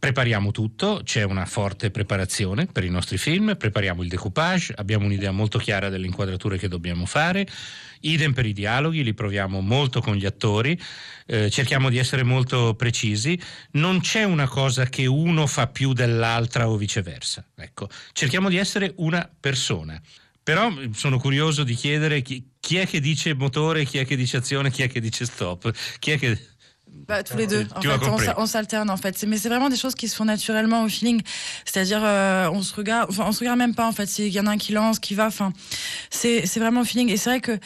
[0.00, 5.30] Prepariamo tutto, c'è una forte preparazione per i nostri film, prepariamo il decoupage, abbiamo un'idea
[5.30, 7.46] molto chiara delle inquadrature che dobbiamo fare,
[8.00, 10.80] idem per i dialoghi, li proviamo molto con gli attori,
[11.26, 13.38] eh, cerchiamo di essere molto precisi,
[13.72, 17.44] non c'è una cosa che uno fa più dell'altra o viceversa.
[17.54, 20.00] Ecco, cerchiamo di essere una persona.
[20.42, 24.38] Però sono curioso di chiedere chi, chi è che dice motore, chi è che dice
[24.38, 26.49] azione, chi è che dice stop, chi è che...
[27.08, 27.66] Bah, tous les deux.
[27.76, 27.80] En
[28.18, 29.20] fait, on s'alterne en fait.
[29.26, 31.20] Mais c'est vraiment des choses qui se font naturellement au feeling.
[31.64, 34.06] C'est-à-dire, euh, on se regarde, enfin, on se regarde même pas en fait.
[34.06, 35.26] C'est- Il y en a un qui lance, qui va.
[35.26, 35.52] Enfin,
[36.10, 37.08] c'est c'est vraiment au feeling.
[37.10, 37.58] Et c'est vrai que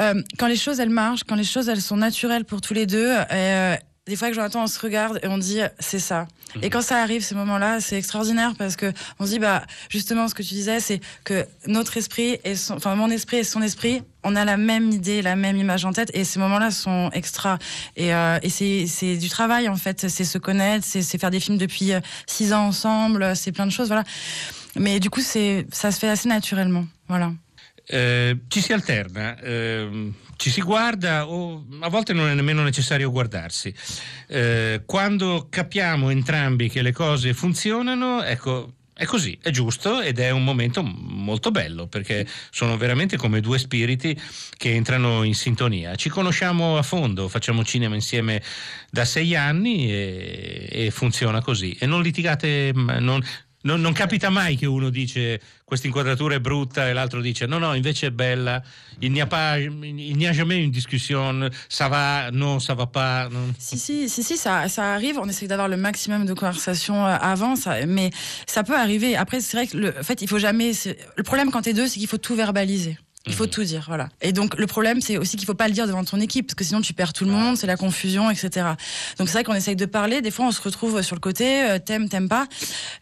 [0.00, 2.86] euh, quand les choses elles marchent, quand les choses elles sont naturelles pour tous les
[2.86, 3.76] deux, euh,
[4.06, 6.28] des fois que Jonathan on se regarde et on dit c'est ça.
[6.62, 10.28] Et quand ça arrive ces moments-là, c'est extraordinaire parce que on se dit bah justement
[10.28, 13.62] ce que tu disais, c'est que notre esprit et son, enfin mon esprit et son
[13.62, 17.10] esprit, on a la même idée, la même image en tête et ces moments-là sont
[17.12, 17.58] extra.
[17.96, 21.40] Et, euh, et c'est c'est du travail en fait, c'est se connaître, c'est faire des
[21.40, 24.04] films depuis euh, six ans ensemble, c'est plein de choses voilà.
[24.76, 27.32] Mais du coup c'est ça se fait assez naturellement, voilà.
[27.88, 33.10] Eh, ci si alterna, ehm, ci si guarda o a volte non è nemmeno necessario
[33.10, 33.74] guardarsi.
[34.28, 40.30] Eh, quando capiamo entrambi che le cose funzionano, ecco, è così, è giusto ed è
[40.30, 44.18] un momento molto bello perché sono veramente come due spiriti
[44.56, 45.94] che entrano in sintonia.
[45.96, 48.42] Ci conosciamo a fondo, facciamo cinema insieme
[48.90, 51.76] da sei anni e, e funziona così.
[51.78, 53.22] E non litigate, non,
[53.62, 57.58] non- non capita mai che uno dice questa inquadratura è brutta e l'altro dice no
[57.58, 58.62] no invece è bella
[59.00, 63.26] il n'y a, il n'y a jamais une discussion ça va non ça va pas
[63.30, 63.52] non.
[63.58, 65.18] Si, si, si, si, ça, arrive.
[65.18, 67.54] On essaie d'avoir le maximum de conversations euh, avant,
[67.86, 68.10] mais
[68.46, 69.16] ça peut arriver.
[69.16, 70.72] Après, c'est vrai que le en fait, il faut jamais.
[71.16, 72.98] Le problème quand t'es deux, c'est qu'il faut tout verbaliser.
[73.28, 74.08] Il faut tout dire, voilà.
[74.22, 76.54] Et donc le problème, c'est aussi qu'il faut pas le dire devant ton équipe, parce
[76.54, 78.66] que sinon tu perds tout le monde, c'est la confusion, etc.
[79.18, 80.20] Donc c'est vrai qu'on essaye de parler.
[80.22, 82.46] Des fois, on se retrouve sur le côté, euh, t'aimes, t'aimes pas.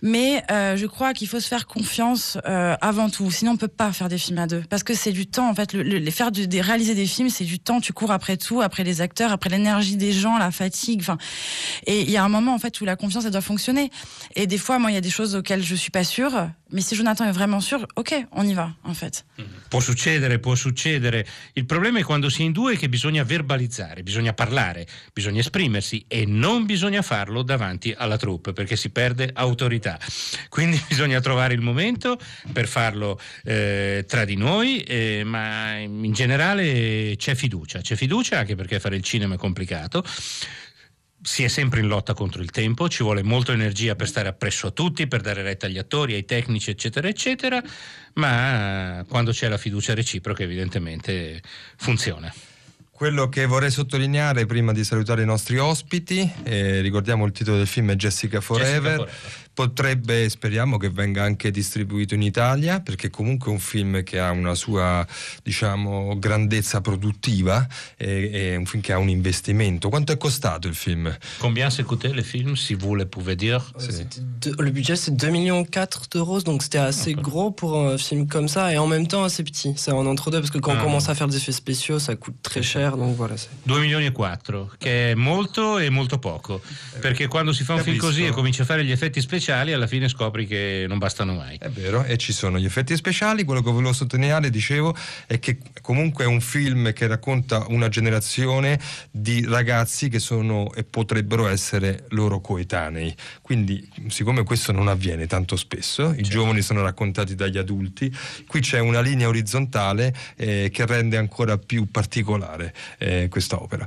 [0.03, 3.31] Mais euh, je crois qu'il faut se faire confiance euh, avant tout.
[3.31, 5.49] Sinon, on peut pas faire des films à deux, parce que c'est du temps.
[5.51, 7.81] En fait, le, le- les faire du- des réaliser des films, c'est du temps.
[7.81, 11.01] Tu cours après tout, après les acteurs, après l'énergie des gens, la fatigue.
[11.01, 11.19] Enfin,
[11.87, 13.91] et il y a un moment en fait où la confiance elle doit fonctionner.
[14.37, 16.49] Et des fois, moi, il y a des choses auxquelles je suis pas sûre.
[16.75, 19.25] Mais si Jonathan est vraiment sûr, ok, on y va, en fait.
[19.69, 21.25] può succedere può succedere.
[21.53, 26.05] Il problema è quando si è in due che bisogna verbalizzare bisogna parlare bisogna esprimersi
[26.09, 29.99] e non bisogna farlo davanti alla troupe perché si perde autorità.
[30.49, 32.19] Quindi bisogna trovare il momento
[32.53, 38.57] per farlo eh, tra di noi eh, ma in generale c'è fiducia c'è fiducia anche
[38.57, 40.05] perché fare il cinema è complicato
[41.25, 44.67] si è sempre in lotta contro il tempo, ci vuole molta energia per stare appresso
[44.67, 47.63] a tutti, per dare retta agli attori, ai tecnici, eccetera, eccetera,
[48.15, 51.41] ma quando c'è la fiducia reciproca evidentemente
[51.77, 52.33] funziona.
[52.91, 57.67] Quello che vorrei sottolineare prima di salutare i nostri ospiti, eh, ricordiamo il titolo del
[57.67, 58.97] film è Jessica Forever.
[58.97, 59.15] Forever.
[59.55, 64.33] Potrebbe, speriamo che venga anche distribuito in Italia, perché comunque è un film che ha
[64.33, 65.07] una sua,
[65.45, 67.65] diciamo, grandezza produttiva,
[67.97, 69.89] e- è un film che ha un investimento.
[69.91, 71.17] Quanto è costato il film?
[71.39, 75.15] Combien ça coûtait le film, si vous le pouvez dire C'était deux- le budget c'est
[75.15, 78.89] 2 millions 4 d'euros, donc c'était assez gros pour un film comme ça et en
[78.89, 79.73] même temps assez petit.
[79.77, 80.81] C'est un entre-deux parce que quand Ah.
[80.81, 83.37] on commence à faire des effets spéciaux, ça coûte très cher, donc voilà.
[83.37, 86.61] c'est- 2 milioni e 4, che è molto e molto poco,
[87.01, 88.07] perché quando si fa un film Capisco.
[88.07, 91.57] così e cominci a fare gli effetti speciali, alla fine scopri che non bastano mai.
[91.59, 93.45] È vero, e ci sono gli effetti speciali.
[93.45, 94.95] Quello che volevo sottolineare, dicevo,
[95.27, 98.81] è che comunque è un film che racconta una generazione
[99.11, 103.15] di ragazzi che sono e potrebbero essere loro coetanei.
[103.43, 108.15] Quindi, siccome questo non avviene tanto spesso, i giovani sono raccontati dagli adulti,
[108.47, 113.87] qui c'è una linea orizzontale eh, che rende ancora più particolare eh, questa opera.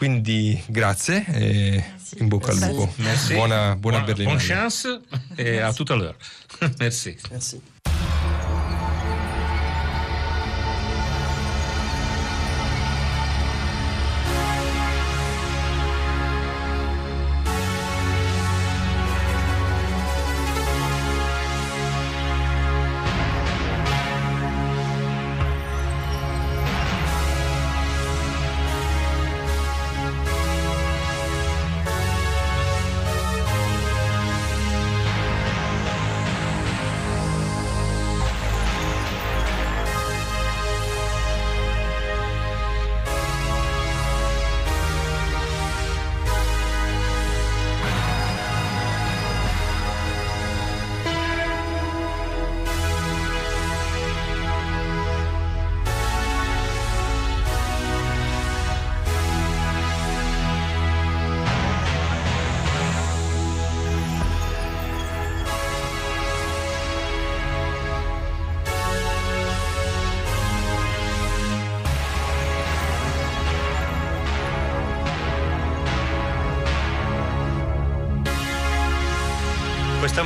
[0.00, 1.84] Quindi grazie e
[2.20, 2.90] in bocca al lupo.
[2.96, 3.34] Merci.
[3.34, 4.30] Buona, buona Buona-.
[4.30, 5.00] Bonne chance
[5.36, 6.16] e a à l'heure.
[6.80, 7.18] Merci.
[7.30, 7.60] Merci.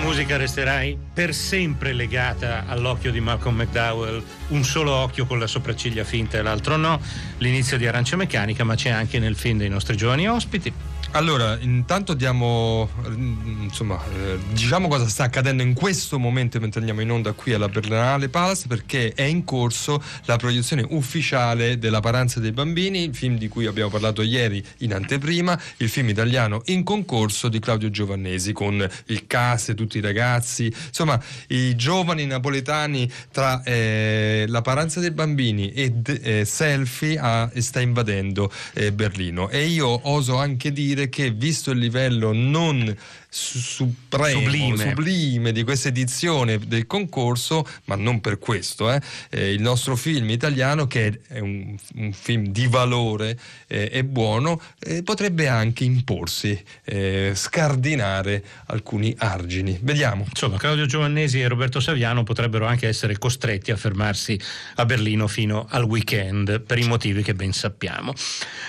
[0.05, 0.82] Musica resterà
[1.14, 6.42] per sempre legata all'occhio di Malcolm McDowell, un solo occhio con la sopracciglia finta e
[6.42, 7.00] l'altro no,
[7.38, 10.70] l'inizio di Arancia Meccanica, ma c'è anche nel film dei nostri giovani ospiti.
[11.14, 17.02] Allora, intanto diamo, mm, insomma, eh, diciamo cosa sta accadendo in questo momento mentre andiamo
[17.02, 22.40] in onda qui alla Berlinale Palace perché è in corso la proiezione ufficiale della Paranza
[22.40, 26.82] dei Bambini, il film di cui abbiamo parlato ieri in anteprima, il film italiano in
[26.82, 33.62] concorso di Claudio Giovannesi con il cast, tutti i ragazzi, insomma, i giovani napoletani tra
[33.62, 39.48] eh, la Paranza dei Bambini e eh, Selfie a, sta invadendo eh, Berlino.
[39.48, 42.94] E io oso anche dire che visto il livello non
[43.37, 44.76] supremo, Sublime.
[44.76, 50.30] sublime di questa edizione del concorso, ma non per questo, eh, eh, il nostro film
[50.30, 56.62] italiano, che è un, un film di valore eh, e buono, eh, potrebbe anche imporsi,
[56.85, 59.78] eh, scardinare alcuni argini.
[59.82, 60.24] Vediamo.
[60.28, 64.41] Insomma, Claudio Giovannesi e Roberto Saviano potrebbero anche essere costretti a fermarsi
[64.76, 68.14] a Berlino fino al weekend, per i motivi che ben sappiamo.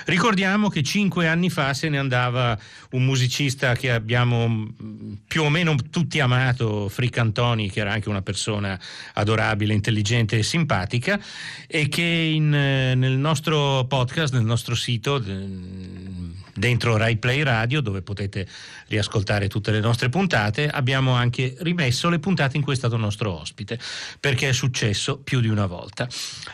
[0.06, 2.58] Ricordiamo che cinque anni fa se ne andava
[2.96, 4.68] un musicista che abbiamo
[5.28, 8.80] più o meno tutti amato, Frick Antoni, che era anche una persona
[9.14, 11.20] adorabile, intelligente e simpatica,
[11.68, 15.22] e che in, eh, nel nostro podcast, nel nostro sito,
[16.56, 18.48] dentro Rai Play Radio, dove potete
[18.88, 23.40] riascoltare tutte le nostre puntate, abbiamo anche rimesso le puntate in cui è stato nostro
[23.40, 23.78] ospite,
[24.20, 26.08] perché è successo più di una volta.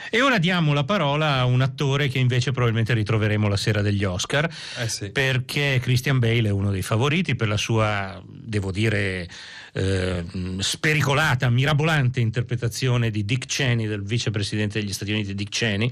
[0.10, 4.04] E ora diamo la parola a un attore che invece probabilmente ritroveremo la sera degli
[4.04, 4.50] Oscar,
[4.80, 5.12] Eh sì.
[5.12, 9.28] perché Christian Bale è uno dei favoriti per la sua, devo dire,
[9.74, 10.24] eh,
[10.60, 15.92] spericolata, mirabolante interpretazione di Dick Cheney, del vicepresidente degli Stati Uniti Dick Cheney,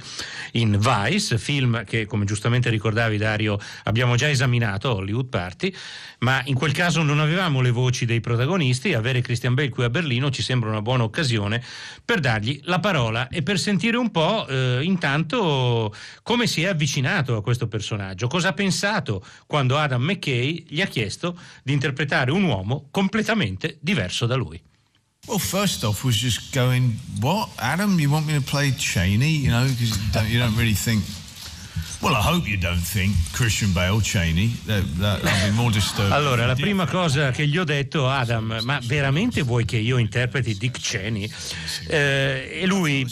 [0.53, 5.73] in Vice, film che come giustamente ricordavi Dario abbiamo già esaminato, Hollywood Party,
[6.19, 9.89] ma in quel caso non avevamo le voci dei protagonisti, avere Christian Bale qui a
[9.89, 11.63] Berlino ci sembra una buona occasione
[12.03, 17.35] per dargli la parola e per sentire un po' eh, intanto come si è avvicinato
[17.35, 22.43] a questo personaggio, cosa ha pensato quando Adam McKay gli ha chiesto di interpretare un
[22.43, 24.61] uomo completamente diverso da lui.
[25.27, 27.99] Well, first off, was just going, what, Adam?
[27.99, 29.29] You want me to play Cheney?
[29.29, 29.95] You know, because
[30.31, 31.03] you don't, really think.
[32.01, 34.53] Well, I hope you don't think Christian Bale Cheney.
[34.65, 36.13] That, that, I'd be more disturbed.
[36.13, 40.57] Allora, la prima cosa che gli ho detto, Adam, ma veramente vuoi che io interpreti
[40.57, 41.29] Dick Cheney?
[41.87, 43.05] Eh, e lui,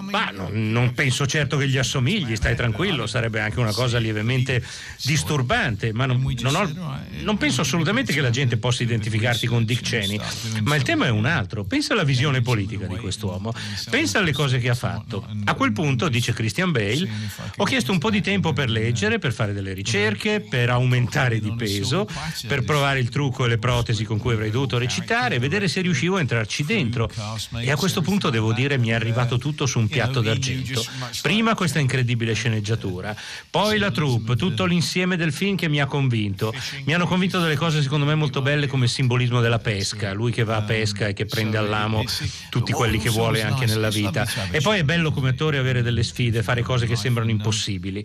[0.00, 4.62] ma non, non penso certo che gli assomigli, stai tranquillo, sarebbe anche una cosa lievemente
[5.02, 9.82] disturbante, ma non, non ho- non penso assolutamente che la gente possa identificarti con Dick
[9.82, 10.20] Cheney.
[10.62, 13.52] Ma il tema è un altro, pensa alla visione politica di quest'uomo,
[13.90, 15.26] pensa alle cose che ha fatto.
[15.44, 17.08] A quel punto, dice Christian Bale,
[17.56, 21.52] ho chiesto un po' di tempo per leggere, per fare delle ricerche, per aumentare di
[21.54, 22.06] peso,
[22.46, 26.16] per provare il trucco e le protesi con cui avrei dovuto recitare, vedere se riuscivo
[26.16, 27.10] a entrarci dentro.
[27.58, 30.84] E a questo punto devo dire mi è arrivato tutto su un piatto d'argento.
[31.22, 33.14] Prima questa incredibile sceneggiatura,
[33.48, 36.52] poi la troupe, tutto l'insieme del film che mi ha convinto.
[36.84, 40.32] Mi hanno convinto delle cose secondo me molto belle come il simbolismo della pesca, lui
[40.32, 42.02] che va a pesca e che prende all'amo
[42.50, 44.26] tutti quelli che vuole anche nella vita.
[44.50, 48.04] E poi è bello come attore avere delle sfide, fare cose che sembrano impossibili.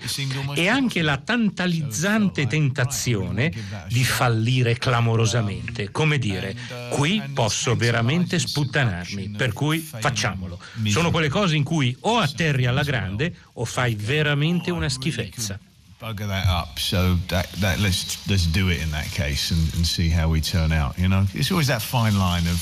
[0.53, 3.51] E anche la tantalizzante tentazione
[3.88, 5.89] di fallire clamorosamente.
[5.91, 6.55] Come dire,
[6.91, 10.59] qui posso veramente sputtanarmi, per cui facciamolo.
[10.86, 15.60] Sono quelle cose in cui o atterri alla grande o fai veramente una schifezza.
[15.97, 16.78] Bugger that up.
[16.78, 20.41] So that, that let's let's do it in that case and, and see how we
[20.41, 20.97] turn out.
[20.97, 22.60] You know, it's always that fine line of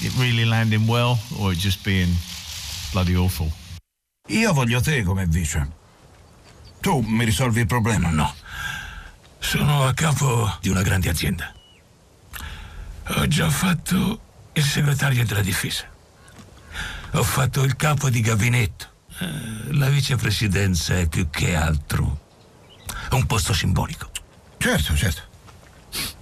[0.00, 2.08] it really landing well or it just being
[2.92, 3.52] bloody awful.
[4.28, 5.66] Io voglio te come vice.
[6.80, 8.10] Tu mi risolvi il problema?
[8.10, 8.34] No.
[9.38, 11.52] Sono a capo di una grande azienda.
[13.08, 14.20] Ho già fatto
[14.52, 15.84] il segretario della difesa.
[17.12, 18.86] Ho fatto il capo di gabinetto.
[19.20, 22.26] Eh, La vicepresidenza è più che altro
[23.12, 24.10] un posto simbolico.
[24.58, 25.22] Certo, certo.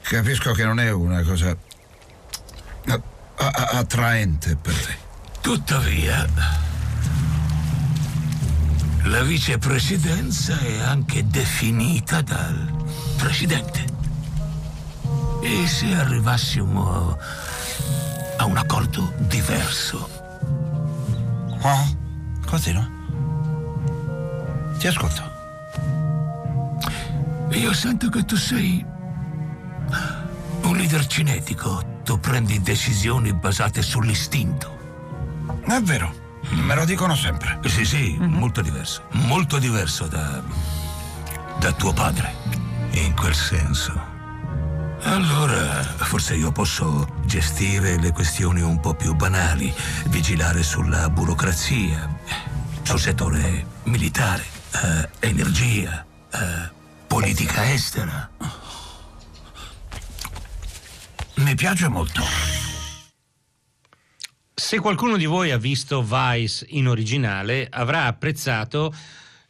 [0.02, 1.56] Capisco che non è una cosa
[2.88, 3.00] a-
[3.72, 4.96] attraente per te.
[5.40, 6.26] Tuttavia,
[9.04, 12.84] la vicepresidenza è anche definita dal
[13.16, 13.84] presidente.
[15.42, 17.16] E se arrivassimo
[18.36, 20.08] a un accordo diverso?
[21.68, 21.84] Ah,
[22.46, 22.88] continua.
[24.78, 25.22] Ti ascolto.
[27.50, 28.86] Io sento che tu sei
[30.62, 31.94] un leader cinetico.
[32.04, 34.78] Tu prendi decisioni basate sull'istinto.
[35.66, 36.14] È vero,
[36.50, 37.58] me lo dicono sempre.
[37.64, 39.02] Sì, sì, molto diverso.
[39.26, 40.40] Molto diverso da.
[41.58, 42.32] da tuo padre.
[42.92, 44.15] In quel senso.
[45.08, 49.72] Allora, forse io posso gestire le questioni un po' più banali,
[50.08, 52.18] vigilare sulla burocrazia,
[52.82, 56.70] sul settore militare, eh, energia, eh,
[57.06, 58.28] politica estera.
[61.36, 62.22] Mi piace molto.
[64.52, 68.92] Se qualcuno di voi ha visto Vice in originale, avrà apprezzato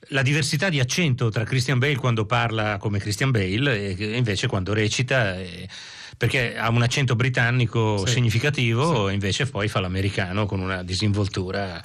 [0.08, 4.72] la diversità di accento tra Christian Bale quando parla come Christian Bale e invece quando
[4.72, 5.38] recita.
[5.38, 5.68] eh,
[6.16, 8.12] perché ha un accento britannico Sì.
[8.14, 11.82] significativo, e invece poi fa l'americano con una disinvoltura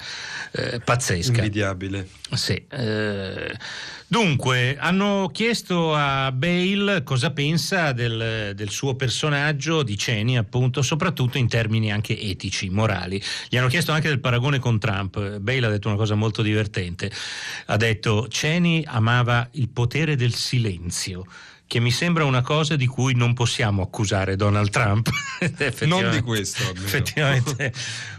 [0.52, 1.36] eh, pazzesca.
[1.36, 2.08] Invidiabile.
[2.32, 2.62] Sì.
[2.70, 3.54] eh,
[4.06, 11.36] dunque, hanno chiesto a Bale cosa pensa del, del suo personaggio di Cheney, appunto, soprattutto
[11.38, 13.22] in termini anche etici, morali.
[13.48, 15.38] Gli hanno chiesto anche del paragone con Trump.
[15.38, 17.10] Bale ha detto una cosa molto divertente.
[17.66, 21.26] Ha detto: Cheney amava il potere del silenzio.
[21.72, 25.08] Che mi sembra una cosa di cui non possiamo accusare Donald Trump.
[25.86, 26.84] Non di questo, almeno.
[26.84, 27.72] Effettivamente,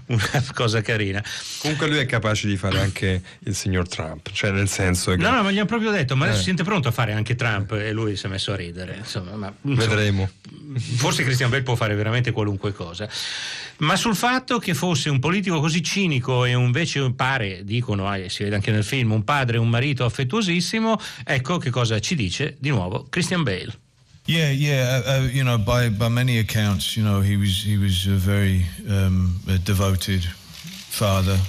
[0.07, 1.23] una cosa carina.
[1.59, 5.17] Comunque lui è capace di fare anche il signor Trump, cioè nel senso che...
[5.17, 6.41] No, no, ma gli hanno proprio detto, ma adesso Eh.
[6.41, 8.95] si sente pronto a fare anche Trump e lui si è messo a ridere.
[8.97, 10.29] Insomma, ma, insomma, Vedremo.
[10.95, 13.07] Forse Christian Bale può fare veramente qualunque cosa.
[13.83, 18.43] Ma sul fatto che fosse un politico così cinico e invece pare, dicono, eh, si
[18.43, 22.55] vede anche nel film, un padre e un marito affettuosissimo, ecco che cosa ci dice
[22.59, 23.77] di nuovo Christian Bale.
[24.25, 24.99] Yeah, yeah.
[24.99, 28.15] Uh, uh, you know, by by many accounts, you know, he was he was a
[28.15, 30.25] very um, devoted
[30.93, 31.39] father,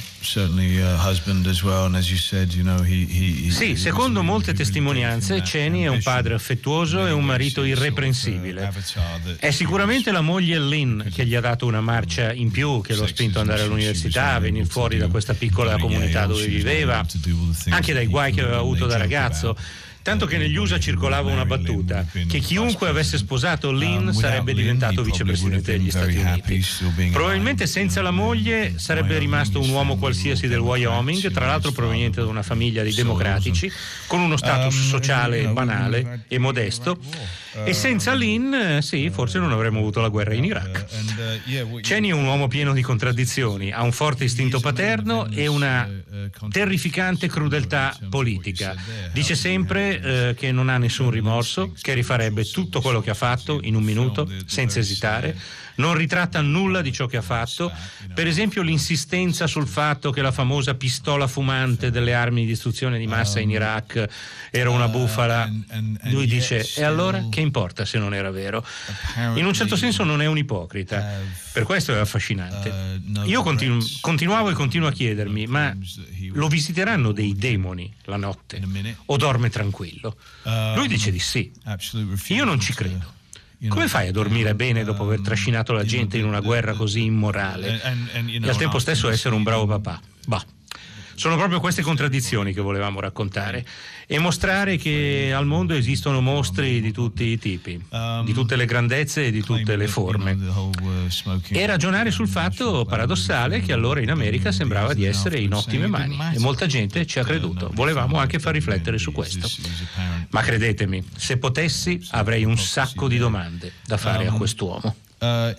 [2.86, 8.72] he Sì, secondo molte testimonianze, Cheney è un padre affettuoso e un marito irreprensibile.
[9.38, 13.04] È sicuramente la moglie Lynn che gli ha dato una marcia in più, che lo
[13.04, 17.04] ha spinto ad andare all'università, a venire fuori da questa piccola comunità dove viveva,
[17.68, 19.54] anche dai guai che aveva avuto da ragazzo.
[20.04, 25.72] Tanto che negli USA circolava una battuta, che chiunque avesse sposato Lynn sarebbe diventato vicepresidente
[25.78, 26.62] degli Stati Uniti.
[27.10, 32.26] Probabilmente senza la moglie sarebbe rimasto un uomo qualsiasi del Wyoming, tra l'altro proveniente da
[32.26, 33.72] una famiglia di democratici,
[34.06, 36.98] con uno status sociale banale e modesto.
[37.64, 40.84] E senza Lynn, eh, sì, forse non avremmo avuto la guerra in Iraq.
[41.80, 45.88] Cheney è un uomo pieno di contraddizioni, ha un forte istinto paterno e una
[46.50, 48.74] terrificante crudeltà politica.
[49.12, 53.60] Dice sempre eh, che non ha nessun rimorso, che rifarebbe tutto quello che ha fatto
[53.62, 55.36] in un minuto, senza esitare.
[55.76, 57.72] Non ritratta nulla di ciò che ha fatto.
[58.14, 63.06] Per esempio l'insistenza sul fatto che la famosa pistola fumante delle armi di distruzione di
[63.06, 64.06] massa in Iraq
[64.50, 65.50] era una bufala.
[66.04, 68.64] Lui dice, e allora che importa se non era vero?
[69.34, 71.20] In un certo senso non è un ipocrita.
[71.52, 73.00] Per questo è affascinante.
[73.24, 75.74] Io continu- continuavo e continuo a chiedermi, ma
[76.32, 78.60] lo visiteranno dei demoni la notte?
[79.06, 80.16] O dorme tranquillo?
[80.76, 81.50] Lui dice di sì.
[82.28, 83.13] Io non ci credo.
[83.68, 87.80] Come fai a dormire bene dopo aver trascinato la gente in una guerra così immorale
[87.82, 90.00] e al tempo stesso essere un bravo papà?
[90.26, 90.44] Bah.
[91.14, 93.64] Sono proprio queste contraddizioni che volevamo raccontare
[94.06, 97.82] e mostrare che al mondo esistono mostri di tutti i tipi,
[98.24, 100.36] di tutte le grandezze e di tutte le forme.
[101.48, 106.18] E ragionare sul fatto paradossale che allora in America sembrava di essere in ottime mani
[106.34, 107.70] e molta gente ci ha creduto.
[107.72, 109.48] Volevamo anche far riflettere su questo.
[110.30, 114.96] Ma credetemi, se potessi avrei un sacco di domande da fare a quest'uomo.
[115.20, 115.54] Uh,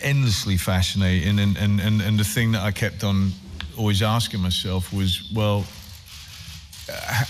[0.00, 3.32] endlessly fascinating, and, and, and, and the thing that I kept on
[3.78, 5.64] always asking myself was, well,
[6.92, 7.24] uh,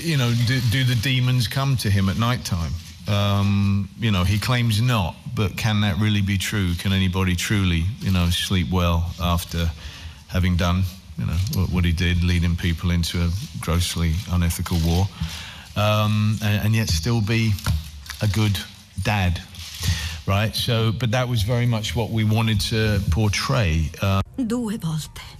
[0.00, 2.72] you know, do, do the demons come to him at night time?
[3.08, 6.74] Um, you know, he claims not, but can that really be true?
[6.74, 9.70] Can anybody truly, you know, sleep well after
[10.28, 10.82] having done,
[11.18, 13.30] you know, what, what he did, leading people into a
[13.60, 15.06] grossly unethical war,
[15.76, 17.52] um, and, and yet still be
[18.20, 18.58] a good
[19.02, 19.40] dad,
[20.26, 20.54] right?
[20.54, 23.90] So, but that was very much what we wanted to portray.
[24.02, 25.37] Uh, Due volte.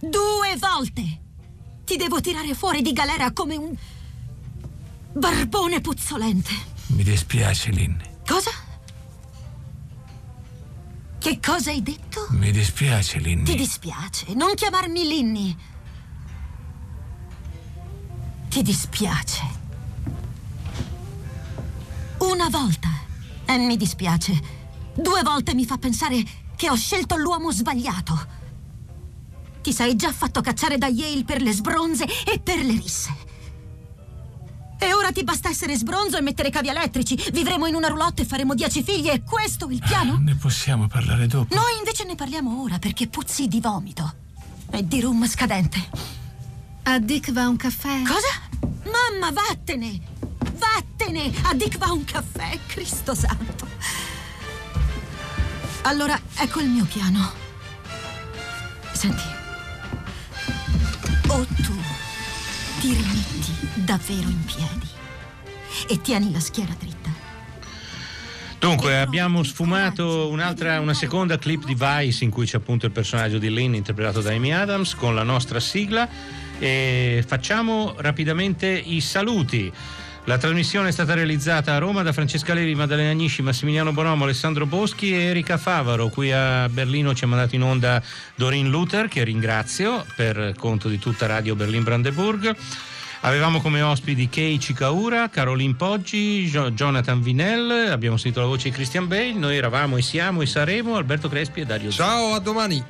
[0.00, 1.20] Due volte!
[1.84, 3.76] Ti devo tirare fuori di galera come un
[5.12, 6.50] barbone puzzolente.
[6.86, 8.00] Mi dispiace, Lynn.
[8.26, 8.50] Cosa?
[11.18, 12.28] Che cosa hai detto?
[12.30, 13.44] Mi dispiace, Lynn.
[13.44, 14.32] Ti dispiace.
[14.34, 15.56] Non chiamarmi Linny.
[18.48, 19.42] Ti dispiace.
[22.20, 22.88] Una volta.
[23.44, 24.58] E mi dispiace.
[24.94, 26.22] Due volte mi fa pensare
[26.56, 28.39] che ho scelto l'uomo sbagliato.
[29.62, 33.28] Ti sei già fatto cacciare da Yale per le sbronze e per le risse.
[34.82, 37.14] E ora ti basta essere sbronzo e mettere cavi elettrici.
[37.32, 39.08] Vivremo in una roulotte e faremo dieci figli.
[39.08, 40.18] È questo il piano?
[40.18, 41.54] Ne possiamo parlare dopo.
[41.54, 44.14] Noi invece ne parliamo ora perché puzzi di vomito
[44.70, 45.88] e di rum scadente.
[46.84, 48.02] A Dick va un caffè?
[48.04, 48.28] Cosa?
[48.84, 50.00] Mamma, vattene!
[50.54, 51.30] Vattene!
[51.42, 53.68] A Dick va un caffè, Cristo santo.
[55.82, 57.30] Allora, ecco il mio piano.
[58.92, 59.39] Senti.
[61.40, 61.72] O tu
[62.80, 64.86] ti rimetti davvero in piedi
[65.88, 67.08] e tieni la schiena dritta.
[68.58, 73.38] Dunque, abbiamo sfumato un'altra, una seconda clip di Vice in cui c'è appunto il personaggio
[73.38, 76.06] di Lynn interpretato da Amy Adams con la nostra sigla
[76.58, 79.72] e facciamo rapidamente i saluti.
[80.30, 84.64] La trasmissione è stata realizzata a Roma da Francesca Levi, Maddalena Agnisci, Massimiliano Bonomo, Alessandro
[84.64, 86.06] Boschi e Erika Favaro.
[86.08, 88.00] Qui a Berlino ci ha mandato in onda
[88.36, 92.54] Dorin Luther, che ringrazio per conto di tutta Radio Berlin Brandeburg.
[93.22, 98.74] Avevamo come ospiti Kei Chikaura, Caroline Poggi, Jo- Jonathan Vinel, abbiamo sentito la voce di
[98.76, 102.84] Christian Bale, noi eravamo e siamo e saremo Alberto Crespi e Dario Ciao, a domani.